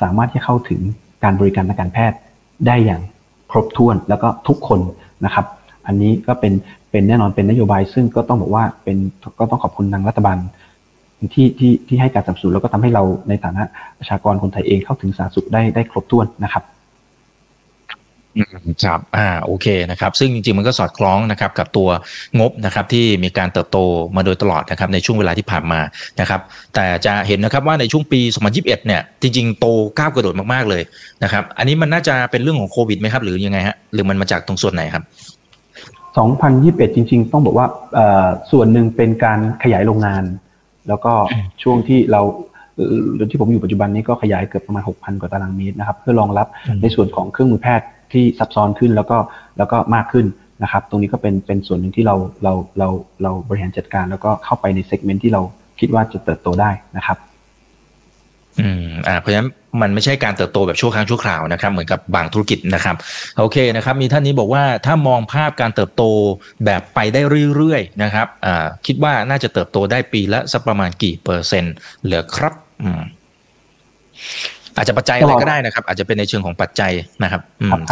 [0.00, 0.80] สามารถที่เข้าถึง
[1.24, 2.18] การบริการทางการแพทย์
[2.66, 3.02] ได้อย่าง
[3.50, 4.80] ครบถ้วนแล้วก็ทุกคน
[5.24, 5.46] นะครับ
[5.86, 6.52] อันนี้ก็เป็น
[6.90, 8.96] เป็นแน่นอนเป็นนโยบาย ซึ่งก็ต้องบอกว่าเป็น
[9.40, 10.38] ก็ต้องขอบคุณทางรัฐบาล
[11.34, 13.62] ที่ที่ที่ให้การสนับสนุนแล้วก็ทำให้เราในฐานะ
[13.98, 16.64] ประชากรคนไทยเองเข้าถึงสาธารณสุขได้ได้ครบถ้วนนะครับ
[18.84, 21.88] ครับอ่าโอเคนะครับ ซึ่งจริงๆมันก็สอดคล้องนะครับกับตัว
[22.38, 23.78] งบนะครับที่มีการเติบโต
[24.16, 25.80] มาโดยตลอดนะครับในช่วงเวลาที่ผ่านมา
[26.20, 26.40] นะครับ
[26.74, 28.20] แต่จะเห็นนะครับว่าในช่วงปี
[28.52, 29.66] 2021 เนี่ยจริงๆโต
[29.98, 30.82] ก้าวกระโดดมากๆเลย
[31.24, 35.04] นะครับ อันนี้มันน่าจะเป็นเรื่องของโควิดไหมครับ หรือยังไงฮะหรือมันมาจากตรงส่วนไหนครับ
[36.16, 37.66] 2021 จริง ๆ ต้องบอกว่า
[38.50, 40.24] ส่วนหนึ่งเป็นการขยายโรงงาน
[40.88, 41.12] แล้วก็
[41.62, 42.22] ช่วงที่เรา
[43.30, 46.46] ที่ผมอยู่ปัจจุบันนี้ก็ขยายเกือบประมาณ 6,000 กว่าตารางเมตรนะครับ เพื่อรองรับ
[46.82, 49.18] ในส่วนของเครื่องมือแพทย์ที่ซับซ้อนขึ้นแล้วก็
[49.58, 50.26] แล้วก็มากขึ้น
[50.62, 52.88] นะครับ ตรงนี้ก็เป็นเป็นส่วนหนึ่งที่เราเราเรา
[53.22, 55.42] เราบริหารจัดการ แล้วก็เข้าไปในเซกเมนต์ที่เรา
[55.80, 57.18] คิดว่าจะเติบโตได้นะครับ
[58.60, 59.48] อืมอ่าเพราะฉะนั้น
[59.82, 62.96] มันไม่ใช่การเติบโตแบบชั่วครั้งชั่วคราวนะครับ เหมือนกับบางธุรกิจนะครับ
[63.38, 66.02] โอเคนะครับ มีท่านนี้บอกว่าถ้ามองภาพการเติบโต
[66.64, 67.20] แบบไปได้
[67.56, 73.02] เรื่อยๆนะครับอ่าคิดว่าน่าจะเติบโตได้ปีละสักประมาณกี่เปอร์เซ็นต์เหลือครับอืม
[74.76, 76.92] อาจจะปัจจัยอะไรก็ได้นะครับ อาจจะเป็นในเชิงของปัจจัย
[77.22, 77.42] นะครับ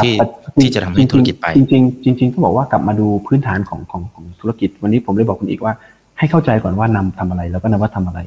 [0.04, 0.14] ที่
[0.62, 5.74] ที่จะทำให้ธุรกิจไป จริงๆจริงๆต้องบอกว่ากลับมาดูพื้นฐานของของของธุรกิจ วันนี้ผมเลยบอกคุณอีกว่า
[6.18, 8.20] ให้เข้าใจก่อนว่านำทำอะไรแล้วก็นำว่าทำอะไร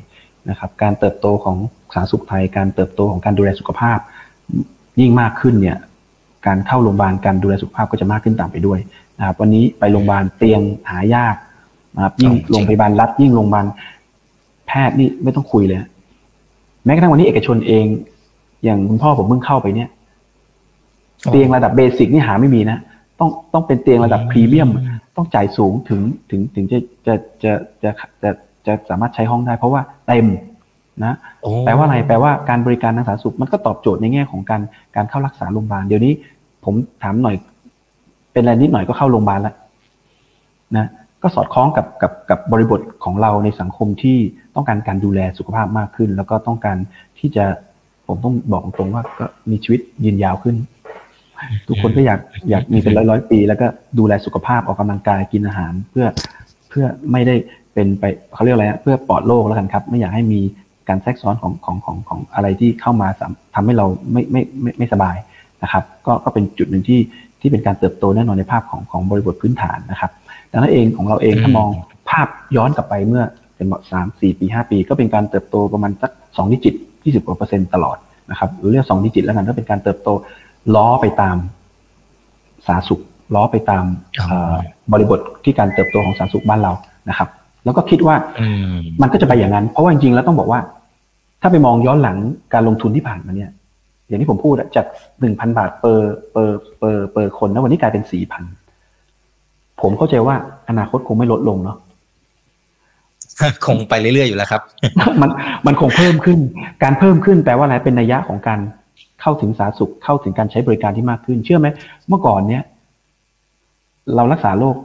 [0.50, 1.58] นะครับการเติบโตของ
[1.94, 4.00] สาธารณสุขไทย การเติบโตของการดูแลสุขภาพ
[5.00, 5.78] ยิ่งมากขึ้นเนี่ย
[6.48, 8.80] การเข้าโรงพยาบาลการดูแลสุขภาพก็จะมากขึ้นตามไปด้วย
[9.18, 11.36] นะครับวันนี้ไปโรงพยาบาลเตียงหายาก
[11.96, 13.66] นะครับยิ่งโรงพยาบาลรัฐยิ่งโรงพยาบาล
[14.68, 15.80] แพทย์นี่ไม่ต้องคุยเลย
[16.86, 17.86] แม้กระทั่งวันนี้เอกชนเอง
[18.64, 19.90] อย่างคุณพ่อผมเพิ่งเข้าไปเนี่ย
[21.32, 22.78] เตียงระดับเบสิกนี่หาไม่มีนะ
[23.20, 24.70] ต้องต้องเป็นเตียงระดับพรีเมียม
[25.16, 27.14] ต้องจ่ายสูงถึงถึงถึงจะจะ
[27.44, 27.52] จะ
[27.84, 27.92] จะ
[28.24, 28.32] จะ
[28.68, 30.28] จะสามารถใช้ห้องได้ เพราะว่าเต็ม
[31.06, 31.16] นะ
[31.66, 34.62] แปลว่าอะไรแปลว่าการบริการทางสาธารณสุขมันก็ตอบโจทย์ในแง่ของการ
[34.96, 36.14] การเข้ารักษาโรงพยาบาลเดี๋ยวนี้
[36.66, 37.36] ผมถามหน่อย
[38.34, 39.56] เป็นอะไรนิดหน่อยก็เข้าโรงพยาบาลแล้ว
[40.78, 40.88] นะ
[41.22, 44.18] ก็สอดคล้องกับกับกับบริบทของเราในสังคมที่
[44.56, 46.78] ต้องการการดูแลสุขภาพมากขึ้น แล้วก็ต้องการ
[47.20, 47.46] ที่จะ
[48.08, 50.56] ผมต้องบอกตรงว่าก็มีชีวิตยืนยาวขึ้น
[51.68, 53.68] ทุกคนก็อยากอยากมีเป็นร้อยร้อยปี แล้วก็
[54.00, 56.06] ดูแลสุขภาพออกกำลังกายกินอาหาร เพื่อ
[56.70, 57.36] เพื่อไม่ได้
[57.74, 58.04] เป็นไป
[58.34, 60.42] เขาเรียกอะไรเพื่อปลอดโรคแล้วกันครับ ไม่อยากให้มี
[60.90, 63.08] การแทรกซ้อนของของของของอะไรที่เข้ามา
[63.56, 65.16] ทำให้เราไม่ไม่ไม่ไม่สบาย
[65.64, 67.00] นะครับก็ก็เป็นจุดหนึ่งที่
[67.42, 70.12] ที่เป็นการเติบโตแน่นอนในภาพของของบริบทพื้นฐานนะครับ
[70.52, 71.70] ดังนั้นเองของเราเองถ้ามอง
[72.10, 73.24] ภาพย้อนกลับไปเมื่อ
[73.56, 77.98] เป็นสามสี่ปีห้าปี ก็เป็นการเติบโตประมาณสักสองดิจิต20กว่าเปอร์เซ็นต์ตลอด
[78.32, 80.10] นะครับหรือเรียกสองดิจิตแล้วกันก็เป็นการเติบโต
[80.76, 81.38] ล้อไปตาม
[82.68, 83.02] สาสุข
[83.36, 83.84] ล้อไปตาม
[84.92, 86.74] บริบทที่การเติบโตของสาสุขบ้านเรา
[87.10, 87.30] นะครับ
[87.66, 88.16] แล้วก็คิดว่า
[89.02, 90.60] มันก็จะไปอย่างนั้น เพราะว่าจริงๆแล้วต้องบอกว่า
[91.42, 92.18] ถ้าไปมองย้อนหลัง
[92.54, 93.50] การลงทุนที่ผ่านมาเนี่ย
[94.08, 94.86] อย่างที่ผมพูดจาก
[95.20, 98.44] หนึ่งพันบาท per per per per คนนะวันนี้กลายเป็นสี่พัน
[99.82, 100.36] ผมเข้าใจว่า
[100.70, 101.78] อนาคตคงไม่ลดลงเนาะ
[103.66, 104.62] คงไปเรื่อยๆอยู่แล้วครับ
[105.22, 105.30] มัน
[105.66, 106.40] มันคงเพิ่มขึ้น
[106.84, 108.60] การเพิ่มขึ้นแปลว่าอะไรเป็นนัยยะของการ
[109.22, 111.68] เข้าถึงสาธารณสุขเข้าถึงการใช้บริการที่มากขึ้น เชื่อไหม
[112.08, 112.64] เมื่อก่อนเนี้ย
[114.16, 114.76] เรารักษาโรค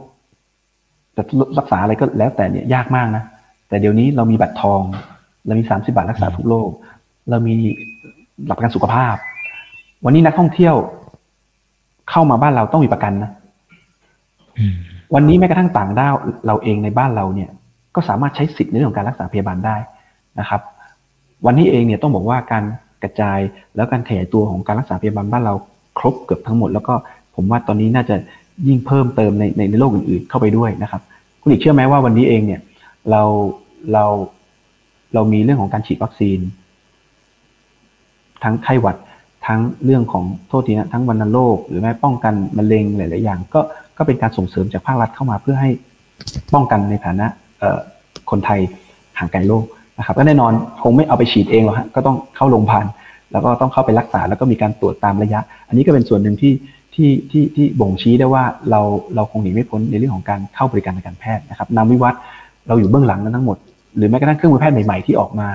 [1.17, 1.25] แต่
[1.59, 3.23] รักษาอะไรก็แล้วแต่เนี่ยยากมากนะ
[3.69, 4.81] แต่เดี๋ยวนี้เรามีบัตรทอง
[5.45, 6.69] เรามีสามสิบาทรักษาทุกโรค
[7.29, 7.55] เรามี
[8.45, 9.15] หลักประกันสุขภาพ
[10.05, 10.75] วันนี้นักท่องเที่ยว
[12.09, 13.31] เข้ามาบ้านเราต้องมีประกันนะ
[15.13, 16.15] วันนี้แม้กระทั่งต่างด้าว
[16.47, 17.49] เราเองในบ้านเราเนี่ย
[17.95, 19.75] ก็สามารถใช้สิทธิ์ในเรื่องของการรักษาพยาบาลได้
[20.39, 20.61] นะครับ
[21.45, 22.63] วันนี้เองเนี่ยต้องบอกว่าการ
[23.03, 23.39] กระจาย
[23.75, 25.53] แล้วการขยายตัวของการรักษาพยาบาลบ้านเรา
[25.99, 26.93] ครบเกือบทั้งหมด แล้วก็
[27.35, 28.15] ผมว่าตอนนี้น่าจะ
[28.67, 31.01] ยิ่งเพิ่มเติมในในโลกอื่นๆเข้าไปด้วยนะครับ
[31.41, 32.61] คุณอีกเชื่อไหมว่าวันนี้เองเนี่ย
[33.11, 33.21] เรา
[33.93, 34.05] เรา
[35.13, 36.39] เรามีเรื่องของการฉีดวัคซีน
[38.43, 38.97] ทั้งไข้หวัด
[39.47, 43.61] ทั้งเรื่องของโทษทีนะทั้งวัณโรคหรือแม้ป้องกันมะเร็งหลาย ๆ อย่าง ก็
[43.97, 45.69] ก็เป็นการส่งเสริมจากภาครัฐเข้ามาเพื่อให้
[46.53, 47.27] ป้องกันในฐานะ
[48.29, 48.59] คนไทย
[49.19, 49.65] ห่างไกลโรค
[49.97, 50.51] นะครับก็แน่นอน
[50.83, 52.85] คงไม่เอาไปฉีดเองหรอกฮะก็ต้องเข้าโรงพยาบาล
[53.31, 56.51] แล้วก็ต้องเข้าไปรักษาแล้วก็มีการตรวจตามระยะ อันนี้ก็เป็นส่วนหนึ่งที่
[56.97, 58.81] ที่ที่ที่บ่งชี้ได้ว่าเรา
[59.15, 62.19] เราคงหนีไม่พ้นในเรื่องของการเข้าบริการทางการแพทย์นะครับนำวิวัฒน์
[62.67, 63.57] เราอยู่เบื้องหลังนั้นทั้งหมด
[63.97, 65.47] หรือแม้กระทั่งเครื่องมือแพทย์ใหม่ๆที่ออกมา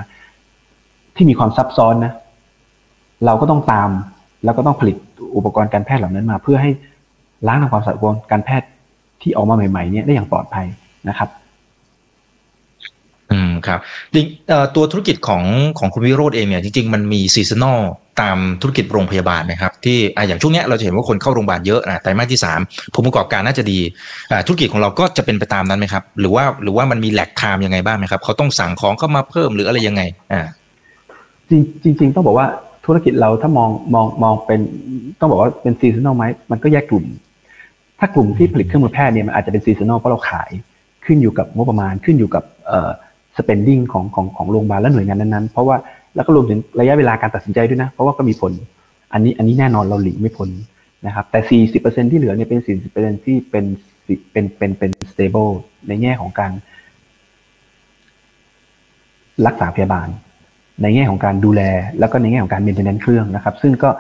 [1.17, 2.13] ที่มีความซับซ้อนนะ
[3.27, 3.91] เราก็ต้องตาม
[4.45, 4.97] แล้วก็ต้องผลิต
[5.37, 6.71] อุปกรณ์การแพทย์เหล่านั้นมา เพื่อให้
[7.47, 8.69] ล้างทำความสะอาดการแพทย์
[9.23, 10.67] ที่ออกมาใหม่ๆเนี่ยได้อย่างปลอดภัย
[11.09, 11.29] นะครับ
[13.33, 13.79] อืมครับ
[14.15, 14.27] จริง
[14.77, 15.45] ตัวธุรกิจของ
[15.79, 17.81] ของคุณวิโรธเองเนี่ยจริงๆมันมี seasonal
[18.21, 22.61] ตามธุรกิจโรงพยาบาลนะครับที่ออย่างช่วงนี้เราจะเห็นว่าคนเข้าโรงพยาบาลเยอะนะไตรมาสที่สาม
[23.07, 23.79] ประกอบการน่าจะดี
[24.47, 30.03] ธุรกิจของเราก็จะเป็นไปตามนั้นไหมครับ หรือว่าหรือว่ามันมี lag time ยังไงบ้างไหมครับเขาต้องสั่งของเข้ามาเพิ่มหรืออะไรยังไง
[30.33, 30.43] อ่า
[31.51, 32.47] จริงจริงต้องบอกว่า
[32.87, 34.61] ธุรกิจเราถ้ามองมองมองเป็น
[35.19, 37.05] ต้องบอกว่าเป็น seasonal ไหมมันก็แยกกลุ่ม
[37.99, 40.51] ถ้ากลุ่มที่ผลิตเครื่องมือแพทย์เนี่ยมันอาจจะเป็น seasonal เพราะเราขาย
[41.05, 42.91] ขึ้นอยู่กับงบประมาณขึ้นอยู่กับเอ่อ
[43.39, 45.77] spending ของของของโรงพยาบาลและหน่วยงานนั้นๆ เพราะว่า
[46.15, 48.53] แล้วก็รวมถึงระยะเวลาการตัดสินใจด้วยนะ เพราะว่าก็มีผล
[49.13, 50.49] อันนี้อันนี้แน่นอนเราหลีกไม่พ้น
[51.07, 51.41] นะครับ แต่
[51.83, 52.61] 40%ที่เหลือเนี่ยเป็น
[52.95, 53.65] 40%ที่เป็น
[54.33, 55.53] เป็นเป็นเป็น stable
[55.89, 56.53] ในแง่ของการ
[59.47, 60.09] รักษาพยาบาล
[60.83, 61.63] ในแง่ของการดูแล
[61.99, 63.91] แล้วก็ในแง่ของการ maintenance เครื่องนะครับ ซึ่งก็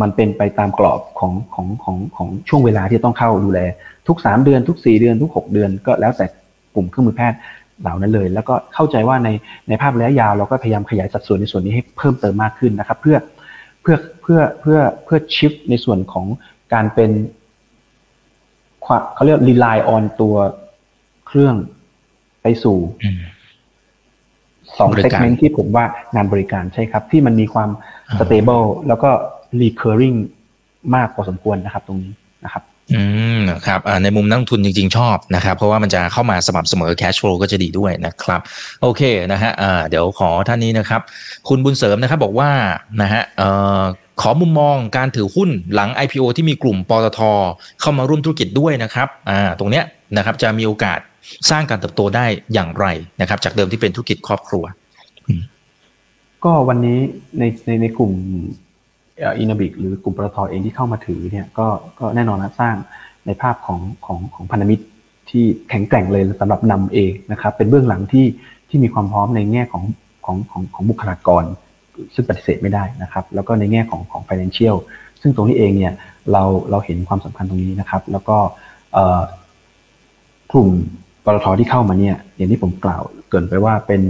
[0.00, 3.60] มันเป็นไปตามกรอบของของของของช่วงเวลาที่ต้องเข้าดูแล
[4.08, 6.26] ทุก 3 เดือนทุก 4 เดือนทุก 6 เดือนก็แล้วแต่
[6.74, 7.38] กลุ่มเครื่องมือแพทย์
[7.82, 9.28] เหล่านั้นเลย แล้วก็เข้าใจว่าใน
[9.68, 13.16] ในภาพระยะยาวเราก็พยายามขยายสัดส่วนในส่วนนี้ให้เพิ่มเติมมากขึ้นนะครับ เพื่อ
[13.82, 16.26] เพื่อเพื่อเพื่อเพื่อชิฟในส่วนของ
[16.72, 17.10] การเป็น
[19.14, 20.34] เขาเรียก rely on ตัว
[21.26, 21.54] เครื่อง
[22.42, 22.78] ไปสู่
[24.78, 27.70] สองเซกเมนต์ที่ผมว่างานบริการใช่ครับ ที่มันมีความ
[28.18, 29.10] stable แล้วก็
[29.62, 30.18] recurring
[30.94, 32.12] มากพอสมควรนะครับ ตรงนี้
[32.44, 32.62] นะครับ
[32.92, 33.02] อื
[33.38, 38.40] มครับในมุมนักทุนจริงๆชอบนะครับ เพราะว่ามันจะเข้ามาสม่ำเสมอ cash flow ก็จะดีด้วยนะครับ
[38.82, 39.02] โอเค
[39.32, 39.52] นะฮะ
[39.88, 41.00] เดี๋ยวขอท่านนี้นะครับ
[41.48, 42.50] คุณบุญเสริมนะครับบอกว่า
[43.02, 43.22] นะฮะ
[44.20, 47.20] ขอมุมมองการถือหุ้นหลัง IPO ที่มีกลุ่มปตท
[47.80, 49.08] เข้ามาร่วมธุรกิจด้วยนะครับ
[49.58, 49.84] ตรงเนี้ย
[50.16, 50.98] นะครับจะมีโอกาส
[51.50, 52.86] สร้างการเติบโตได้อย่างไร
[53.20, 54.64] นะครับ จากเดิมที่เป็นธุรกิจครอบครัว
[56.44, 56.98] ก็วันนี้
[57.38, 58.12] ในในในกลุ่ม
[59.20, 61.66] อินาบิกหรือกลุ่มปตทเองที่เข้ามาถือเนี่ยก็
[61.98, 62.74] ก็แน่นอนนะสร้าง
[63.26, 64.84] ในภาพของของของพันธมิตร
[65.30, 68.26] ที่แข็งแกร่งเลยสำหรับนำเองนะครับเป็นเบื้องหลังที่
[68.68, 69.84] ที่มีความพร้อมในแง่ของ
[70.24, 71.44] ของของของบุคลากร
[72.14, 74.76] ซึ่งปฏิเสธไม่ได้นะครับแล้วก็ในแง่ของของ financial
[75.20, 75.92] ซึ่งตรงนี้เองเนี่ย
[76.32, 78.36] เราเราเห็นความสำคัญตรงนี้นะครับ แล้วก็
[80.52, 80.68] กลุ่ม
[81.24, 84.02] ปตทที่เข้ามาเนี่ยอย่างที่ผมกล่าวเกินไปว่าเป็น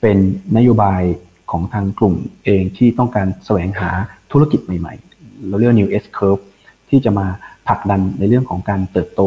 [0.00, 0.16] เป็น
[0.56, 1.02] นโยบาย
[1.50, 3.90] ของทางกลุ่มเองที่ต้องการแสวงหา
[4.32, 6.42] ธุรกิจใหม่ๆ เราเรียก new S curve
[6.88, 7.26] ที่จะมา
[7.68, 9.22] ผลักดันในเรื่องของการเติบโต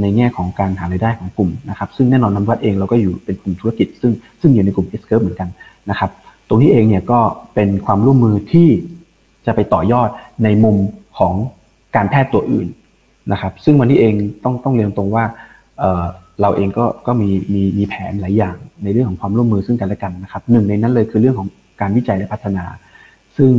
[0.00, 5.48] ในแง่ของการหารายได้ของกลุ่มนะครับ ซึ่งแน่นอนน้ำวัดเองเราก็อยู่เป็นกลุ่มธุรกิจ ซึ่งซึ่งอยู่ในกลุ่ม S curve เหมือนกัน
[5.90, 6.10] นะครับ
[6.48, 7.20] ตรงนี้เองเนี่ยก็
[7.54, 8.68] เป็นความร่วมมือที่
[9.46, 10.08] จะไปต่อยอด
[10.44, 10.76] ในมุม
[11.18, 11.34] ของ
[11.96, 12.68] การแพทย์ตัวอื่น
[13.32, 15.24] นะครับ ซึ่งวันนี้เองต้องต้องเรียนตรงว่า
[15.78, 21.48] เเราเองก็ก็มีมีมีแผนหลายอย่างในเรื่องของความร่วมมือซึ่งกันและกันนะครับหนึ่งในนั้นเลยคือเรื่องของ
[21.80, 22.64] การวิจัยและพัฒนา
[23.36, 23.52] ซึ่ง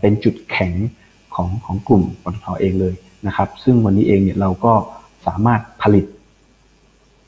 [0.00, 0.72] เป็นจุดแข็ง
[1.34, 2.94] ของของกลุ่มปตทเองเลย
[3.26, 4.72] นะครับ ซึ่งวันนี้เองเนี่ยเราก็
[5.26, 6.04] สามารถผลิต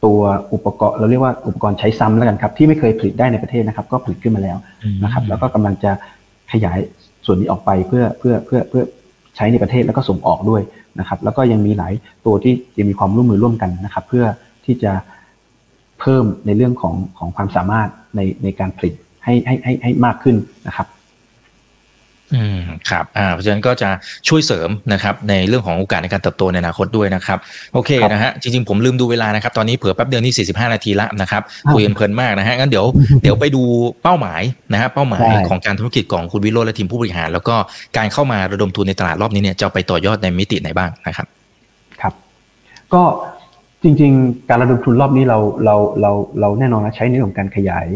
[0.05, 0.20] ตัว
[0.53, 4.59] อุปกรณ์เราเรียกว่าอุปกรณ์ใช้ซ้ำแล้วกันครับ ที่ไม่เคยผลิตได้ในประเทศนะครับ ก็ผลิตขึ้นมาแล้ว
[5.05, 5.93] นะครับ แล้วก็กำลังจะ
[6.53, 6.78] ขยาย
[7.26, 8.82] ส่วนนี้ออกไปเพื่อเพื่อเพื่อเพื่อ
[9.36, 10.62] ใช้ในประเทศแล้วก็ส่งออกด้วย
[10.99, 11.93] นะครับ แล้วก็ยังมีหลาย
[12.26, 14.24] ตัวที่จะมีความร่วมมือร่วมกันนะครับ เพื่อ
[14.64, 14.93] ที่จะ
[16.01, 20.36] เพิ่มในเรื่องของของความสามารถในในการผลิตให้ให้ให้ให้มากขึ้น
[20.66, 20.86] นะครับ
[22.35, 22.61] อืม
[22.91, 23.91] ครับอ่าเพราะฉะนั้นก็จะ
[24.28, 27.39] ช่วยเสริมนะครับในเรื่องของโอกาสในการเติบโตในอนาคตด้วยนะครับ
[27.74, 32.87] โอเคนะฮะจริงๆผมลืมดูเวลานะครับตอนนี้เผื่อแป๊บเดียวนี่45 นาทีละนะครับคุยกันเพลินมากนะฮะงั้นเดี๋ยว
[33.22, 33.62] เดี๋ยวไปดู
[34.03, 37.57] เป้าหมายนะฮะเป้าหมายของการธุรกิจของคุณวิโรจน์และทีมผู้บริหาร แล้วก็
[37.97, 41.26] การเข้ามาระดมทุนในตลาดรอบนี้เนี่ยจะไปต่อยอดในมิติไหนบ้างนะครับ
[42.01, 42.12] ครับ
[42.95, 43.03] ก็
[43.83, 46.11] จริง ๆ การระดมทุนรอบนี้เราเราเรา
[46.41, 47.87] เราแน่นอนนะใช้ในเรื่องของการขยาย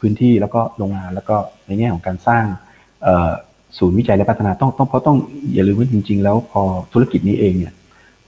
[0.00, 1.36] พื้นที่แล้วก็โรงงานแล้วก็
[1.66, 2.44] ในแง่ของการสร้าง
[3.78, 5.16] ศูนย์วิจัยและพัฒนาต้องต้องเพราะต้อง
[5.54, 6.62] อย่าลืมว่าจริง ๆ แล้วพอ
[6.92, 7.72] ธุรกิจนี้เองเนี่ย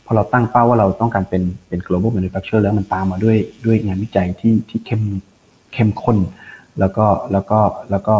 [0.05, 3.37] พอเราตั้งเป้าว่าเราต้องการเป็นเป็น global manufacturer แล้วมันตามมาด้วย
[3.67, 5.03] ด้วยงานวิจัยที่ที่เข้ม
[5.73, 6.19] เข้มข้น
[6.79, 7.59] แล้วก็แล้วก็
[7.91, 8.15] แล้วก็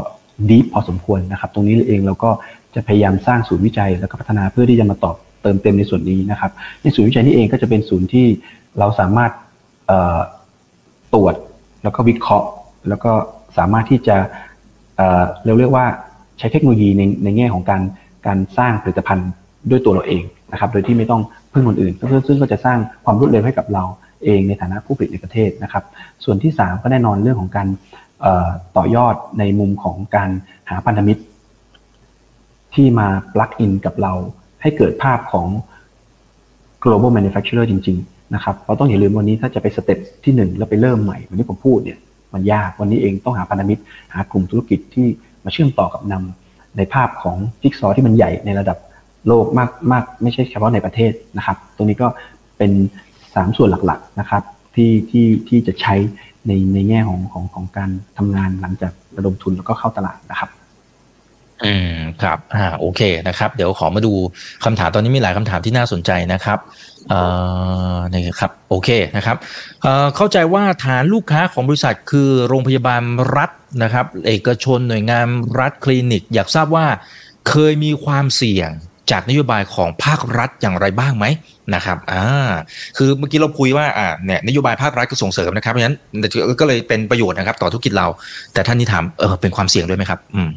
[0.49, 2.31] ดีพอสมควรนะครับ ตรงนี้เองเราก็
[2.75, 6.51] จะพยายามสร้างศูนย์วิจัยแล้วก็พัฒนาเพื่อที่จะมาตอบเติมเต็มในส่วนนี้นะครับ
[6.83, 8.27] ในศูนย์วิจัยนี้เองก็จะเป็นศูนย์ที่
[8.79, 9.33] เราสามารถ
[11.15, 11.35] ตรวจ
[11.83, 12.49] แล้วก็วิเคราะห์
[12.89, 13.13] แล้วก็
[13.59, 14.17] สามารถที่จะ
[15.45, 15.87] เราเรียกว่า
[16.39, 17.83] ใช้เทคโนโลยีในในแง่ของการ
[18.27, 19.31] การสร้างผลิตภัณฑ์
[19.71, 20.23] ด้วยตัวเราเอง
[20.53, 21.23] นะครับ โดยที่ไม่ต้อง
[21.53, 21.93] พึ่งคนอื่น
[22.29, 23.85] ซึ่งก็จะสร้างความรวดเร็วให้กับเรา
[24.25, 25.85] เองในฐานะผู้ผลิตในประเทศนะครับ
[26.25, 27.69] ส่วนที่ 3 ก็แน่นอนเรื่องของการ
[28.77, 30.31] ต่อยอดในมุมของการ
[30.71, 31.23] หาพันธมิตร
[32.75, 34.13] ที่มาปลักอินกับเรา
[34.63, 35.47] ให้เกิดภาพของ
[36.85, 41.99] global manufacturer จริง ๆ นะครับ เราต้องอย่าลืมวันนี้ถ้าจะไปสเต็ปที่ 1 แล้วไปเริ่มใหม่ วันนี้ผมพูดเนี่ย
[42.35, 43.83] มันยาก วันนี้เองต้องหาพันธมิตร
[44.15, 45.07] หากลุ่มธุรกิจที่
[45.45, 48.79] มาเชื่อมต่อกับนำในภาพของจิ๊กซอที่มันใหญ่ในระดับ
[49.27, 52.09] โลกมากมากไม่ใช่เฉพาะในประเทศนะครับ ตรงนี้ก็
[52.59, 52.73] เป็น
[53.35, 54.43] สามส่วนหลักๆนะครับ
[54.75, 55.95] ที่ที่ที่จะใช้
[56.47, 60.51] ในในแง่ของของของการทำงานหลังจากระดมทุนแล้วก็เข้าตลาดนะครับ
[61.65, 64.13] อืมครับอ่าโอเคนะครับ เดี๋ยวขอมาดู
[64.65, 66.59] คำถามตอนนี้มีหลายคำถามที่น่าสนใจนะครับ
[67.09, 67.21] เอ่
[67.95, 69.37] อนี่ครับโอเคนะครับ
[69.83, 73.03] เอ่อเข้าใจว่าฐานลูกค้าของบริษัทคือโรงพยาบาล
[73.37, 73.51] รัฐ
[73.83, 75.27] นะครับ เอกชนหน่วยงาน
[75.61, 76.87] รัฐคลินิก อยากทราบว่า
[77.49, 78.71] เคยมีความเสี่ยง
[79.11, 81.27] จากนโยบายของภาครัฐอย่างไรบ้างไหม
[81.75, 82.25] นะครับ อ่า
[82.97, 85.97] คือเมื่อกี้เราคุยว่า อ่า เนี่ย นโยบายภาครัฐก็ส่งเสริมนะครับ เพราะฉะนั้น
[86.61, 88.07] ก็เลยเป็นประโยชน์นะครับ ต่อธุรกิจเรา
[88.55, 90.51] แต่ท่านนี่ถาม เออ เป็นความเสี่ยงด้วยไหมครับ อืม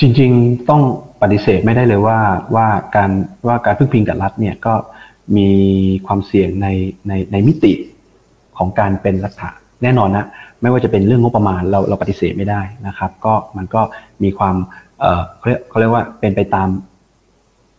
[0.00, 0.82] จริงๆต้อง
[1.22, 2.18] ปฏิเสธไม่ได้เลยว่า
[2.54, 3.10] ว่าการ
[3.46, 4.74] ว่าการพึ่งพิงกับรัฐเนี่ยก็
[5.36, 5.48] มี
[6.06, 6.66] ความเสี่ยงใน
[7.08, 7.72] ในในมิติ
[8.58, 9.50] ของการเป็นรัฐะ
[9.82, 10.26] แน่นอนนะ
[10.62, 13.82] ไม่ว่าจะเป็นเรื่องงบประมาณเราเราปฏิเสธไม่ได้นะครับ ก็มันก็
[14.22, 14.56] มีความ
[15.00, 16.68] เออเขาเรียกเขาเรียกว่าเป็นไปตาม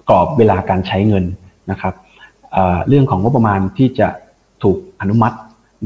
[0.09, 1.26] กรอบเวลาการใช้เงิน
[1.72, 1.93] นะครับ
[2.88, 4.07] เรื่องของงบประมาณที่จะ
[4.63, 5.38] ถูกอนุมัติ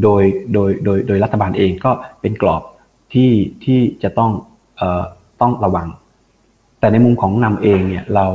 [0.03, 0.23] โดย
[0.53, 2.61] โดยโดยโดยรัฐบาลเองก็เป็นกรอบ
[3.13, 3.31] ที่
[3.63, 4.31] ที่จะต้อง
[5.41, 5.87] ต้องระวัง
[6.83, 8.25] แต่ในมุมของนำเองเนี่ยเรา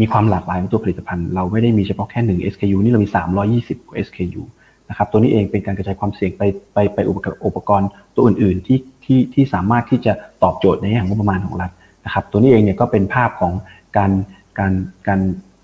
[0.00, 3.08] มีความหลากหลายในตัวผลิตภัณฑ์ เราไม่ได้มีเฉพาะแค่หนึ่ง SKU นี่เรามี
[3.46, 4.42] 320 กว่า SKU
[4.88, 6.42] นะครับตัวนี้เองเป็นการกระจายความเสี่ยงไป
[6.74, 11.70] ไปไปอุปกรณ์ตัวอื่น ๆ ที่ที่ที่สามารถที่จะตอบโจทย์ในอย่างงบประมาณของรัฐ
[12.04, 13.52] นะครับตัวนี้เองเนี่ยก็เป็นภาพของ
[13.96, 14.10] การ
[14.58, 14.72] การ
[15.08, 15.20] การ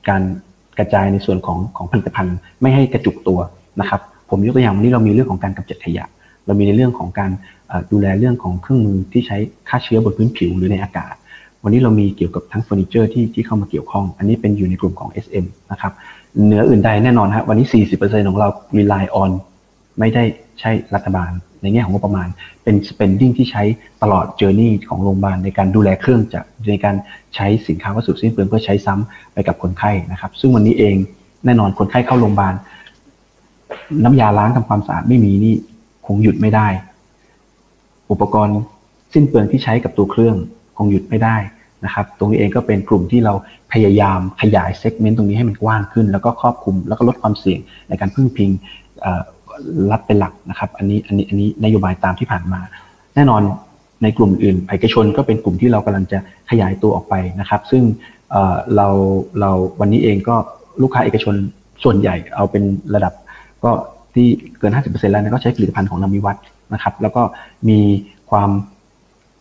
[0.09, 0.23] การ
[0.79, 3.39] กระจายในส่วนของของผลิตภัณฑ์ ไม่ให้กระจุกตัว
[3.81, 4.01] นะครับ
[4.31, 6.05] ผมยกตัวอย่างวันนี้เรามีเรื่องของการกำจัดขยะ
[6.47, 7.31] เรามีในเรื่องของการ
[7.93, 9.37] ดูแลเรื่องของเครื่องมือที่ใช้
[9.69, 11.15] ฆ่าเชื้อบนพื้นผิวหรือในอากาศ
[11.65, 15.93] วันนี้เรามีเกี่ยวกับทั้งเฟอร์นิเจอร์ที่ที่เข้ามาเกี่ยวข้อง อันนี้เป็นอยู่ในกลุ่มของ SM นะครับ
[16.45, 17.67] เหนืออื่นใดแน่นอนฮะวันนี้
[17.99, 18.49] 40%ของเรา
[18.79, 19.31] rely on
[19.99, 20.25] ไม่ได้
[20.61, 21.31] ใช่รัฐบาล
[21.63, 22.29] ในแง่ของงบประมาณ
[22.65, 23.63] เป็น spending ที่ใช้
[24.03, 26.97] ตลอด journey ของโรงพยาบาลในการดูแลเครื่องจักรในการ
[27.35, 30.97] ใช้สินค้าวัสดุสิ้นเปลืองเพื่อใช้ซ้ำไปกับคนไข้นะครับ ซึ่งวันนี้เอง
[31.45, 32.55] แน่นอนคนไข้เข้าโรงพยาบาล
[34.05, 35.55] น้ำยาล้างทำความสะอาดไม่มีนี่
[36.07, 36.69] คงหยุดไม่ได้
[38.11, 38.57] อุปกรณ์
[39.13, 40.37] สิ้นเปลืองที่ใช้กับตัวเครื่อง
[40.85, 41.37] งหยุดไม่ได้
[41.85, 43.35] นะครับตรงนี้เองก็เป็นกลุ่มที่เรา
[43.73, 48.51] พยายามขยายเซกเมนต์ตรงนี้ให้มันกว้างขึ้น แล้วก็ครอบคลุมแล้วก็ลดความเสี่ยงในการพึ่งพิง
[49.91, 52.61] รัฐเป็นหลักนะครับอันนี้อันนี้อันนี้นโยบายตามที่ผ่านมา
[53.15, 53.43] แน่นอน
[54.03, 56.19] ในกลุ่มอื่นเอกชนก็เป็นกลุ่มที่เรากำลังจะ
[56.51, 57.83] ขยายตัวออกไปนะครับ ซึ่ง
[58.77, 58.89] เรา
[59.41, 59.51] เรา
[59.81, 60.37] วันนี้เองก็
[60.83, 61.35] ลูกค้าเอกชน
[61.85, 62.65] ส่วนใหญ่เอาเป็น
[62.95, 63.13] ระดับ
[63.65, 63.71] ก็
[64.15, 64.27] ที่
[64.59, 66.37] เกิน 50%แล้วนะก็ใช้ผลิตภัณฑ์ของนามิวัต
[66.75, 67.23] นะครับแล้วก็
[67.69, 67.79] มี
[68.31, 68.51] ความ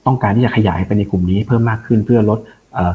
[0.05, 2.39] ต้องการที่จะขยายไปในกลุ่มนี้เพิ่มมากขึ้นเพื่อลด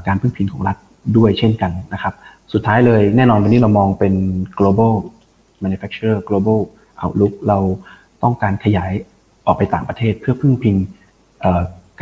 [0.07, 0.77] การพึ่งพิงของรัฐ
[1.17, 2.15] ด้วยเช่นกันนะครับ
[2.53, 4.15] สุดท้ายเลยแน่นอนวันนี้เรามองเป็น
[4.59, 4.95] global
[5.63, 6.59] manufacturer global
[6.99, 7.59] เอาลุกเรา
[8.23, 8.93] ต้องการขยาย
[9.47, 10.77] ออกไปต่างประเทศเพื่อพึ่งพิง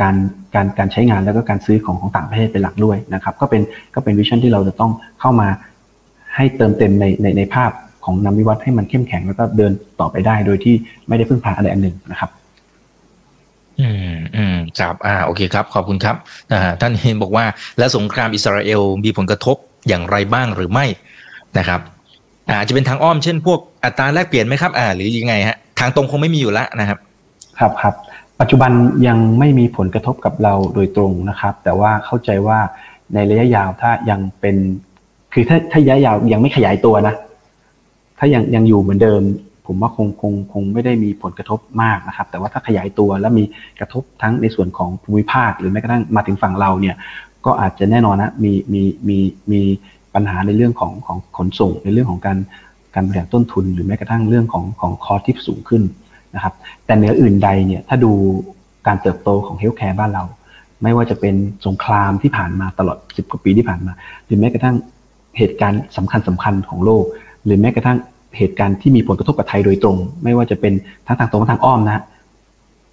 [0.01, 0.15] การ
[0.55, 3.61] การการใช้งานแล้วก็การซื้อของของต่างประเทศเป็นหลักด้วยนะครับก็เป็น
[3.95, 5.47] ก็เป็นวิชั่นที่เราจะต้องเข้ามา
[6.35, 7.71] ให้เติมเต็มในในในภาพ
[8.05, 10.75] ของนำวิวัฒน์ให้มันเข้มแข็งแล้วก็เดินต่อไปได้โดยที่
[11.07, 12.29] ไม่ได้พึ่งพาอะไรอันหนึ่งนะครับ
[14.79, 16.15] ครับอ่าโอเคครับขอบคุณครับ
[16.53, 17.45] อ่าท่านเห็นบอกว่า
[17.77, 19.57] และสงครามอิสราเอลมีผลกระทบ
[19.87, 20.85] อย่างไรบ้างหรือไม่
[21.57, 21.81] นะครับ
[22.47, 26.97] อาจจะเป็นทางอ้อมเช่นพวกอัตราแลกเปลี่ยนไหมครับอ่าหรือยังไงฮะทางตรงคงไม่มีอยู่แล้วนะครับ
[27.59, 27.93] ครับครับ
[28.39, 28.71] ปัจจุบัน
[29.07, 32.59] ยังไม่มีผลกระทบกับเราโดยตรงนะครับ แต่ว่าเข้าใจว่า
[33.13, 34.55] ในระยะยาวถ้ายังเป็น
[35.33, 37.15] คือถ้าถ้าระยะยาวยังไม่ขยายตัวนะ
[38.19, 39.21] ถ้ายังยังอยู่เหมือนเดิม
[39.65, 43.43] ผมว่าคงคงคงไม่ได้มีผลกระทบมากนะครับ แต่ว่าถ้าขยายตัวแล้วมี
[43.79, 46.95] กระทบทั้งในส่วนของภูมิภาค หรือแม้กระทั่งมาถึงฝั่งเราเนี่ย
[47.45, 49.17] ก็อาจจะแน่นอนนะมีมีมี
[49.51, 49.61] มี
[50.13, 52.37] ปัญหาในเรื่องของของขนส่ง ในเรื่องของการ
[52.95, 55.83] การบริหารต้นทุน หรือแม้กระทั่งเรื่องของของคอที่สูงขึ้น
[56.35, 56.53] นะครับ
[56.85, 58.11] แต่เหนืออื่นใดเนี่ยถ้าดู
[58.87, 60.23] การเติบโตของเฮลท์แคร์บ้านเรา
[60.83, 61.35] ไม่ว่าจะเป็น
[61.65, 63.93] สงครามที่ผ่านมาตลอด 10 กว่าปีที่ผ่านมา
[64.25, 64.75] หรือแม้กระทั่ง
[65.37, 67.05] เหตุการณ์สำคัญสำคัญของโลก
[67.45, 67.97] หรือแม้กระทั่ง
[68.37, 70.73] เหตุการณ์ที่มีผลกระทบกับไทยโดยตรง ไม่ว่าจะเป็น
[71.07, 72.03] ทั้งทางตรงและทางอ้อมนะ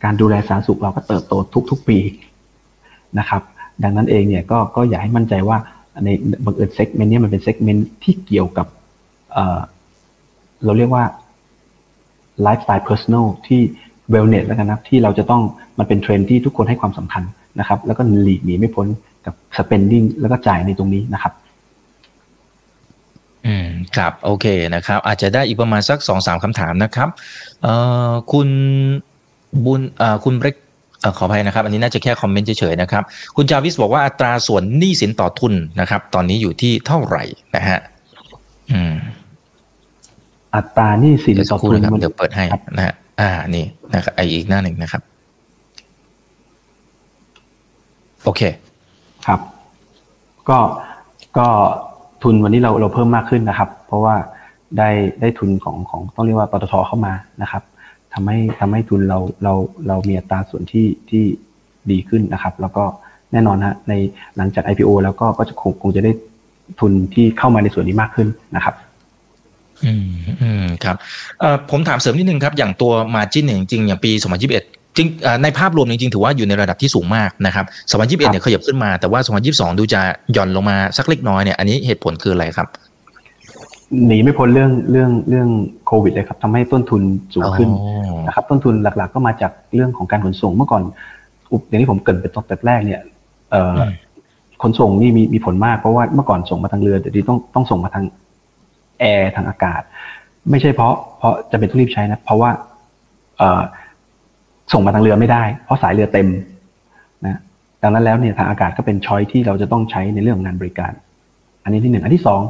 [0.05, 1.34] การดูแลสาธารณสุขเราก็เติบโต
[1.70, 1.99] ทุก ๆ ปี
[3.18, 3.43] นะครับ
[3.84, 5.59] ดังนั้นเองเนี่ยก็ก็อยากให้มั่นใจว่า
[6.05, 6.09] ใน
[6.45, 8.66] บังเอิญ segment นี้มันเป็น segment ที่เกี่ยวกับ
[9.32, 11.05] เเราเรียกว่า
[12.42, 13.61] lifestyle personal ที่
[14.11, 15.43] wellness แล้วกันนะที่เราจะต้อง
[15.78, 17.22] มันเป็นเทรนด์ที่ทุกคนให้ความสำคัญ
[17.61, 18.86] นะครับ แล้วก็หลีกหนีไม่พ้น
[19.26, 21.32] กับ spending แล้วก็จ่ายในตรงนี้นะครับ
[23.47, 23.66] อืม
[23.97, 27.09] ครับโอเคนะครับ อาจจะได้อีกประมาณสักสองสามคำถามนะครับ
[27.62, 27.74] เอ่
[28.09, 28.49] อคุณ
[29.64, 30.57] บุญเอ่อคุณเบรก
[31.01, 33.03] เอ่อขออภัยนะครับ อันนี้น่าจะแค่คอมเมนต์เฉยๆนะครับ
[33.36, 37.24] คุณจาวิสบอกว่าอัตราส่วนหนี้สินต่อทุนนะครับ ตอนนี้อยู่ที่เท่าไหร่
[37.57, 37.78] นะฮะ
[38.72, 38.95] อืม
[40.55, 42.45] อัตราหนี้สินเดี๋ยวสัต่กอครู่ทุนนะครับมันเดี๋ยวเปิดให้
[42.76, 43.64] นะฮะอ่านี่
[43.95, 45.03] นะครับไออีกหน้าหนึ่งนะครับ
[48.24, 48.43] โอเค
[49.26, 49.41] ครับ
[50.49, 50.59] ก็
[51.38, 51.49] ก็
[52.22, 54.14] ทุนวันนี้เราเราเพิ่มมากขึ้นนะครับ เพราะว่า
[54.78, 54.90] ได้
[55.20, 57.12] ได้ทุนของของต้องเรียกว่าปตทเข้ามา
[57.42, 57.62] นะครับ
[58.12, 59.52] ทำให้ทำให้ทุนเราเรา
[59.88, 61.24] เรามีอัตราส่วนที่ที่
[61.90, 62.84] ดีขึ้นนะครับ แล้วก็
[63.32, 63.92] แน่นอนฮะใน
[64.36, 66.12] หลังจาก IPO แล้วก็ก็จะคงคงจะได้
[66.80, 68.74] ทุนที่เข้ามาในส่วนนี้มากขึ้นนะครับ
[69.84, 70.10] อืม
[70.42, 70.96] อืมครับ
[71.40, 74.10] เอ่อผมถามเสริมนิดนึงครับ อย่างตัวมาจินเนี่ยจริงๆอย่างปี
[74.50, 79.20] 2021 จริงเอ่อในภาพรวมจริงๆถือว่าอยู่ในระดับที่สูงมากนะครับ2021เนี่ยขยับขึ้นมาแต่ว่า
[79.51, 80.01] 2022ดูจะ
[80.32, 82.68] หย่อนลงมาสักเล็กน้อยเนี่ยอันนี้เหตุผลคืออะไรครับ
[84.07, 85.48] หนีไม่พ้นเรื่องเรื่องเรื่อง
[85.86, 87.03] โควิดเลยครับทำให้ต้นทุน
[87.34, 87.86] สูงขึ้นอ๋
[88.16, 90.82] อนะครับ ต้นทุนหลักๆ ก็มาจากเรื่องของการขนส่งเมื่อก่อน
[91.53, 93.01] อุปอย่างที่ผมเกรินไปตอนแต่แรกเนี่ย
[93.51, 93.90] เอ่ออม
[94.62, 98.05] ขนส่งนี่มีมีผลมากเพราะว่าเมื่อก่อนส่งมาทางเรือเดี๋ยวนี้ต้องต้องส่งมาทาง
[99.01, 99.82] แอร์ทางอากาศ
[100.51, 102.51] ไม่ใช่เพราะเพราะจะเป็นต้องรีบใช้นะ เพราะว่า
[103.38, 103.62] เอ่อ
[104.72, 106.28] ส่งมาทางเรือไม่ได้ เพราะสายเรือเต็ม
[107.26, 107.38] นะ
[107.82, 110.92] ดังนั้นแล้วเนี่ยทางอากาศก็เป็น choice ที่เราจะต้องใช้ในเรื่องงานบริการ
[111.64, 112.40] อันนี้ที่หนึ่งอันที่สอง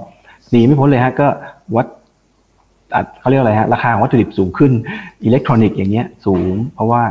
[0.50, 1.28] หนีไม่พ้นเลยฮะก็
[1.76, 1.86] วัด
[3.20, 4.72] เขาเรียกอะไรฮะราคาวัตถุดิบสูงขึ้น
[5.24, 7.02] อิเล็กทรอนิกส์อย่างเงี้ยสูง เพราะว่า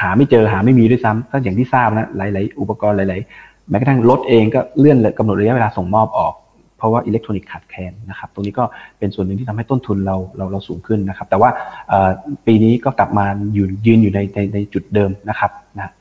[0.00, 6.34] หาไม่เจอหาไม่มีด้วยซ้ำก็อย่างที่ทราบนะหลาย ๆ อุปกรณ์หลาย ๆ แม้กระทั่งรถเองก็เลื่อนกำหนดระยะเวลาส่งมอบออก
[6.82, 8.64] เพราะว่าอิเล็กทรอนิกส์ขาดแคลนนะครับตรงนี้ก็
[8.98, 11.50] เป็นส่วนหนึ่งที่ทำให้ต้นทุนเราเราเราสูงขึ้นนะครับ แต่ว่า
[11.88, 12.10] เอ่อ
[12.46, 15.92] ปีนี้ก็กลับมาอยู่ยืนอยู่ในในในจุดเดิมนะครับนะ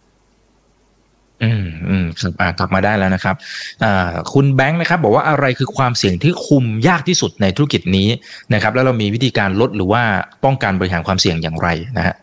[1.44, 3.36] อืมอืมครับอ่ากลับมาได้แล้วนะครับ
[3.84, 8.10] อ่าคุณแบงค์นะครับ บอกว่าอะไรคือความเสี่ยงที่คุมยากที่สุดในธุรกิจนี้
[8.54, 10.04] นะครับ แล้วเรามีวิธีการลดหรือว่า
[10.44, 12.16] ป้องกันบริหารความเสี่ยงอย่างไรนะฮะ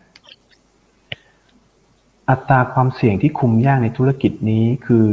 [2.29, 5.07] อัตราความเสี่ยงที่คุมยากในธุรกิจนี้คือ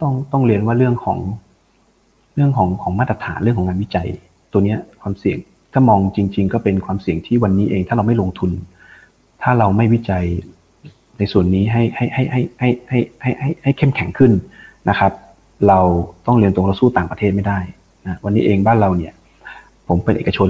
[0.00, 1.18] ต้องต้องเรียนว่าเรื่องของ
[2.34, 4.08] เรื่องของของมาตรฐานเรื่องของงานวิจัย
[4.52, 5.38] ตัวเนี้ยความเสี่ยง
[5.72, 8.50] ถ้ามองจริง ๆ ก็เป็นความเสี่ยงที่วันนี้เอง ถ้าเราไม่ลงทุน
[9.42, 10.24] ถ้าเราไม่วิจัย
[11.18, 12.68] ในส่วนนี้ให้ให้ให้ให้ให้
[13.20, 14.32] ให้ให้ให้ให้เข้มแข็งขึ้น
[14.88, 15.12] นะครับ
[15.68, 15.80] เรา
[16.26, 17.58] ต้องเรียนตรงเราสู้ต่างประเทศไม่ได้
[18.06, 19.14] นะวันนี้เองบ้านเราเนี่ย
[19.88, 20.48] ผมเป็นเอกชน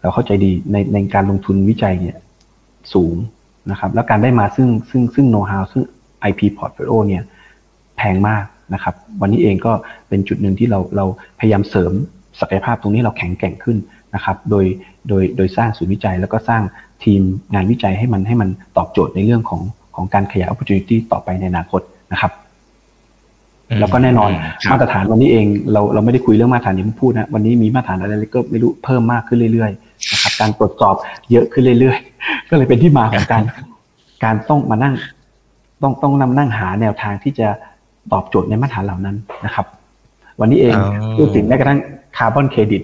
[0.00, 2.16] เราเข้าใจดีในในการลงทุนวิจัยเนี่ย
[2.94, 3.14] สูง
[3.70, 5.82] นะครับ แล้วการได้มาซึ่งซึ่งซึ่งโน้ตฮาวซึ่ง
[6.30, 7.22] IP portfolio เนี่ย
[7.96, 8.44] แพงมาก
[8.74, 9.72] นะครับ วันนี้เองก็
[10.08, 11.04] เป็นจุดหนึ่งที่เราเรา
[11.40, 11.92] พยายามเสริม
[12.40, 13.76] ศักยภาพตรงนี้เราแข็งแกร่งขึ้น
[14.14, 14.64] นะครับ โดย
[15.08, 16.62] โดยโดยสร้างศูนย์วิจัย แล้วก็สร้าง
[17.04, 17.20] ทีม
[17.54, 19.60] งานวิจัยให้มันให้มันตอบโจทย์ในเรื่องของ
[19.94, 21.80] ของการขยาย opportunity ต่อไปในอนาคต
[22.12, 22.32] นะครับ
[23.80, 24.30] แล้วก็แน่นอน
[24.64, 30.94] ครับมาตรฐานวันนี้เองเราเราไม่ได้คุยเรื่องมาตรฐานที่ผมพูดนะวันนี้มีมาตรฐานอะไรก็ไม่รู้เพิ่มมากขึ้นเรื่อยๆนะครับการตรวจสอบ
[31.30, 33.42] เยอะขึ้นเรื่อยๆ ก็เลยเป็นที่มาของการ
[34.24, 34.94] การต้องมานั่ง
[35.82, 37.48] ต้องต้องนำนั่งหาแนวทางที่จะ
[38.12, 39.66] ตอบโจทย์ในมาตรฐานเหล่านั้นนะครับ
[40.40, 41.80] วันนี้เองอ๋อพูดถึงแม้กระทั่ง
[42.16, 42.82] คาร์บอนเครดิต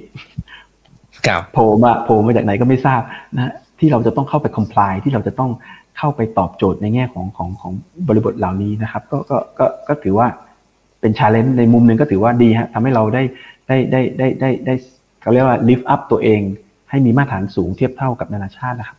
[1.26, 3.00] ครับโผล่มาโผล่มาจากไหนก็ไม่ทราบ
[3.36, 5.50] นะที่เราจะต้องเข้าไป comply ที่เราจะต้อง
[5.98, 7.72] เข้าไปตอบโจทย์ในแง่ของของของ
[8.08, 10.26] บริบทเหล่านี้นะครับ ก็ก็ก็ก็ถือว่า
[11.00, 13.22] เป็น challenge ในมุมหนึ่งก็ถือว่าดีฮะทำให้เราได้
[13.68, 14.74] ได้ได้ได้ได้ได้
[15.20, 16.40] เขาเรียกว่า lift up ตัวเอง
[16.90, 18.98] ให้มีมาตรฐานสูงเทียบเท่ากับนานาชาตินะครับ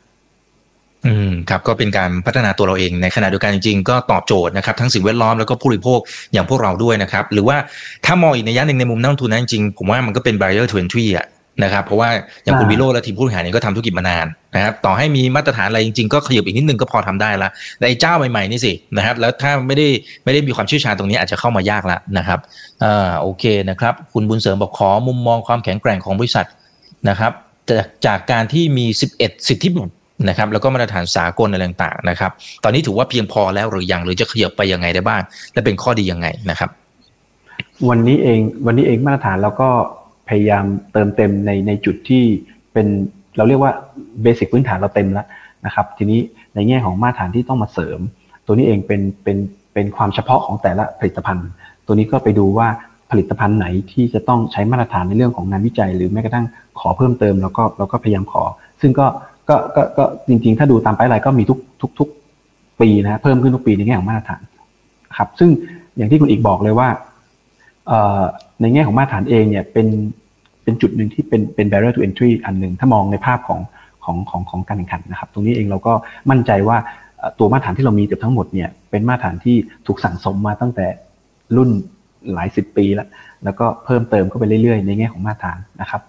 [1.06, 6.00] อืมครับก็เป็นการพัฒนาตัวเราเองในขณะเดียวกันจริงๆก็ตอบโจทย์นะครับทั้งสิ่งแวดล้อมแล้วก็ผู้บริโภค
[6.34, 7.58] อย่างพวกเราด้วยนะครับ หรือว่า
[8.06, 11.28] ถ้ามองอีกในยะหนึ่งในมุมนักลงทุนนะจริงๆผมว่ามันก็เป็น barrier to entry อะ
[11.64, 12.10] นะครับเพราะว่า
[12.44, 14.26] อย่างคุณอ่าวิโรจน์และทีมผู้บริหารเองก็ทำธุรกิจมานาน
[14.56, 19.88] นะครับต่อให้มีมาตรฐานอะไรจริงๆ ก็ขยับอีกนิดนึงก็พอทำได้ละแต่ไอ้เจ้าใหม่ๆนี่สินะครับแล้วถ้าไม่ได้
[20.24, 22.40] ไม่ได้มีความเชี่ยวชาญตรงนี้อาจจะเข้ามายากละนะครับ
[22.84, 26.48] อ่าโอเคนะครับคุณบุญเสริมบอกขอมุมมองความแข็งแกร่งของบริษัท
[27.10, 27.32] นะครับ
[27.70, 28.86] จากจากการที่มี
[29.18, 29.94] 11 สิทธิบุตร
[30.30, 32.32] นะครับแล้วก็มาตรฐานสากลอะไรต่างๆนะครับ
[32.64, 35.22] ตอนนี้ถือว่าเพียงพอแล้วหรือยังหรือจะขยับไปยังไงได้บ้าง
[35.54, 36.70] และเป็นข้อดียังไงนะครับ
[37.90, 39.70] วันนี้เองวันนี้เองมาตรฐานเราก็
[40.30, 42.24] พยายามเติมเต็มในในจุดที่
[42.74, 42.88] เป็น
[43.38, 43.72] เราเรียกว่า
[44.22, 45.28] เบสิกพื้นฐานเราเต็มแล้ว
[45.66, 46.20] นะครับ ทีนี้
[46.56, 48.00] ในแง่ของมาตรฐานที่ต้องมาเสริม
[48.46, 49.38] ตัวนี้เองเป็นเป็น
[49.74, 51.50] เป็นความเฉพาะของแต่ละผลิตภัณฑ์
[51.86, 52.68] ตัวนี้ก็ไปดูว่า
[53.12, 56.46] ผลิตภัณฑ์ไหนที่จะต้องใช้มาตรฐานในเรื่องของงานวิจัย หรือแม้กระทั่ง
[56.80, 58.44] ขอเพิ่มเติมแล้วก็เราก็พยายามขอ
[58.82, 59.06] ซึ่งก็
[59.50, 62.10] ก็ก็ก็จริงๆ ถ้าดูตามไปไลน์ก็มีทุกทุกทุก
[62.82, 64.42] ปีนะฮะเพิ่มขึ้นทุกปีในแง่ของมาตรฐาน
[65.18, 65.50] ครับ ซึ่ง
[65.98, 66.90] อย่างที่คุณอีกบอกเลยว่า
[68.62, 69.88] ในแง่ของมาตรฐานเองเนี่ยเป็น
[70.64, 73.60] เป็นจุดหนึ่งที่เป็นเป็น barrier to entry อันหนึ่งถ้ามองในภาพของ
[74.04, 75.94] ของของของการแข่งขันนะครับ ตรงนี้เองเราก็
[76.30, 76.78] มั่นใจว่า
[77.40, 79.56] ตัวมาตรฐานที่เรามีเกือบทั้งหมดเนี่ยเป็นมาตรฐานที่
[79.88, 80.88] ถูกสั่งสมมาตั้งแต่
[81.56, 81.70] รุ่น
[82.34, 83.08] หลายสิบปีแล้ว
[83.44, 86.02] แล้วก็เพิ่มเติมเข้าไปเรื่อยๆ ในแง่ของมาตรฐานนะครับ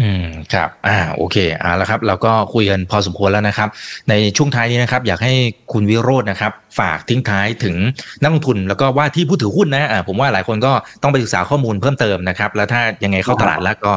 [0.00, 3.68] อืมครับอ่าโอเคอ่าแล้วครับเราก็คุยกันพอสมควรแล้วนะครับ
[4.10, 5.32] ในช่วงท้ายนี้นะครับ อยากให้
[5.72, 7.76] คุณวิโรจน์นะครับ ฝากทิ้งท้ายถึง
[8.22, 10.72] นักลงทุนแล้วก็ว่าที่ผู้ถือหุ้นนะอ่าผมว่าหลายคนก็
[11.02, 13.92] ต้องไปศึกษาข้อมูลเพิ่มเติมนะครับ แล้วถ้ายังไงเข้าตลาดแล้วก็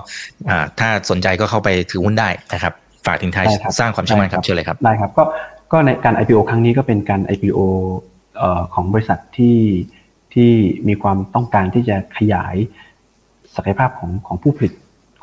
[0.49, 2.73] อ่าถ้าสนใจก็เข้าไปถือหุ้นได้นะครับ
[3.05, 5.23] ฝากทิ้งท้ายได้ครับสร้างความเชื่อมั่นครับได้ครับเชิญเลยครับได้ครับก็
[5.71, 7.59] ก็ในการ IPO ครั้งนี้ก็เป็นการ IPO
[8.37, 9.59] เอ่อของบริษัทที่
[10.33, 10.51] ที่
[10.87, 12.55] มีความต้องการที่จะขยาย
[13.55, 14.73] ศักยภาพของของผู้ผลิต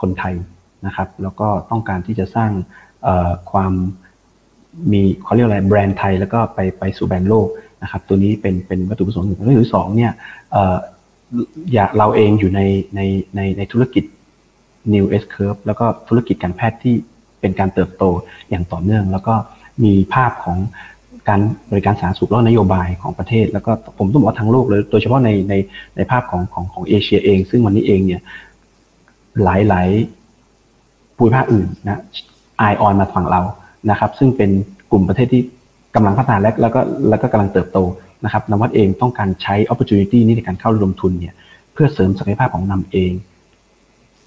[0.01, 0.35] คนไทย
[0.87, 2.51] นะครับ แล้วก็ต้องการที่จะสร้าง
[3.53, 3.73] ความ
[4.93, 7.49] มีเขาเรียกอะไรแบรนด์ไทยแล้วก็ไปไปสู่แบรนด์โลก
[7.83, 10.13] นะครับ ตัวนี้เป็นเป็นวัตถุประสงค์หนึ่งเรื่องที่สองเนี่ย
[10.53, 10.77] เอ่า
[11.99, 12.61] เราเองอยู่ใน
[12.97, 13.01] ใน
[13.37, 14.05] ในในธุรกิจ
[14.95, 16.95] New S Curve แล้วก็ธุรกิจการแพทย์ที่
[17.41, 18.05] เป็นการเติบโต
[18.51, 19.35] อย่างต่อเนื่อง แล้วก็
[19.85, 20.59] มีภาพของ
[21.29, 25.55] การบริการสาธารณสุขและนโยบายของประเทศ แล้วก็ผมต้องบอกว่าทั้งโลกเลยโดยเฉพาะในใน
[25.97, 28.23] ในภาพของของของเอเชียเอง ซึ่งวันนี้เองเนี่ย
[29.45, 29.89] หลายหลาย
[31.23, 32.03] ภูมิภาคอื่นนะ
[32.59, 33.41] ไอออนมาฝั่งเรา
[33.91, 34.51] นะครับ ซึ่งเป็น
[34.91, 35.43] กลุ่มประเทศที่
[35.95, 37.79] กำลังพัฒนาและแล้วก็แล้วก็กำลังเติบโต
[38.25, 41.35] นะครับนวัดเองต้องการใช้ opportunity นี้ในการเข้าระดมทุนเนี่ย
[41.73, 43.13] เพื่อเสริมศักยภาพของนำเอง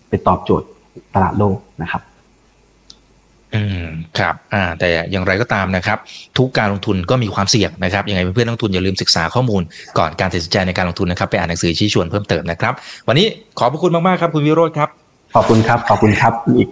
[0.09, 0.67] ไปตอบโจทย์
[1.13, 2.01] ตลาดโลกนะครับ
[3.55, 3.85] อืม
[4.19, 5.97] ครับอ่าแต่อย่างไรก็ตามนะครับ
[6.37, 9.61] ทุกการลงทุนก็มีความเสี่ยงนะครับยังไงเพื่อนๆนักลงทุนอย่าลืมศึกษาข้อมูล
[9.97, 12.73] ก่อนการตัดสินใจในการลงทุนนะครับ ไปอ่านหนังสือชี้ชวนเพิ่มเติมนะครับ
[13.07, 13.27] วันนี้
[13.59, 14.89] ขอบพระคุณมากๆครับคุณวิโรจน์ครับ
[15.35, 16.69] ขอบคุณครับ ขอบคุณครับอีก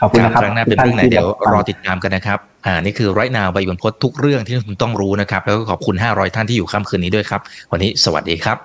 [0.00, 7.40] ขอบคุณนะครับครั้งหน้าเป็นเรื่องไหนเดี๋ยวรอติดตามกันนะครับ อ่า นี่คือไรนาวใบบันพดทุกเรื่องที่คุณต้องรู้นะครับ แล้วก็ขอบคุณ 500 ท่านที่อยู่ค่ำคืนนี้ด้วยครับ
[7.72, 8.56] วันนี้สวัสดีครับ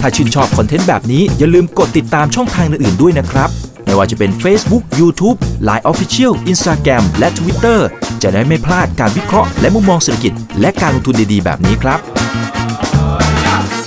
[0.00, 3.50] ถ้าชื่นชอบคอนเทนต์แบบนี้อย่าลืมกดติดตามช่องทางอื่นๆด้วยนะครับ
[3.84, 5.38] ไม่ว่าจะเป็น Facebook, YouTube,
[5.68, 7.78] Line Official, Instagram และ Twitter
[8.22, 12.21] จะได้ไม่พลาดการวิเคราะห์และมุมมองเศรษฐกิจ และการลงทุนดีๆ แบบนี้ครับ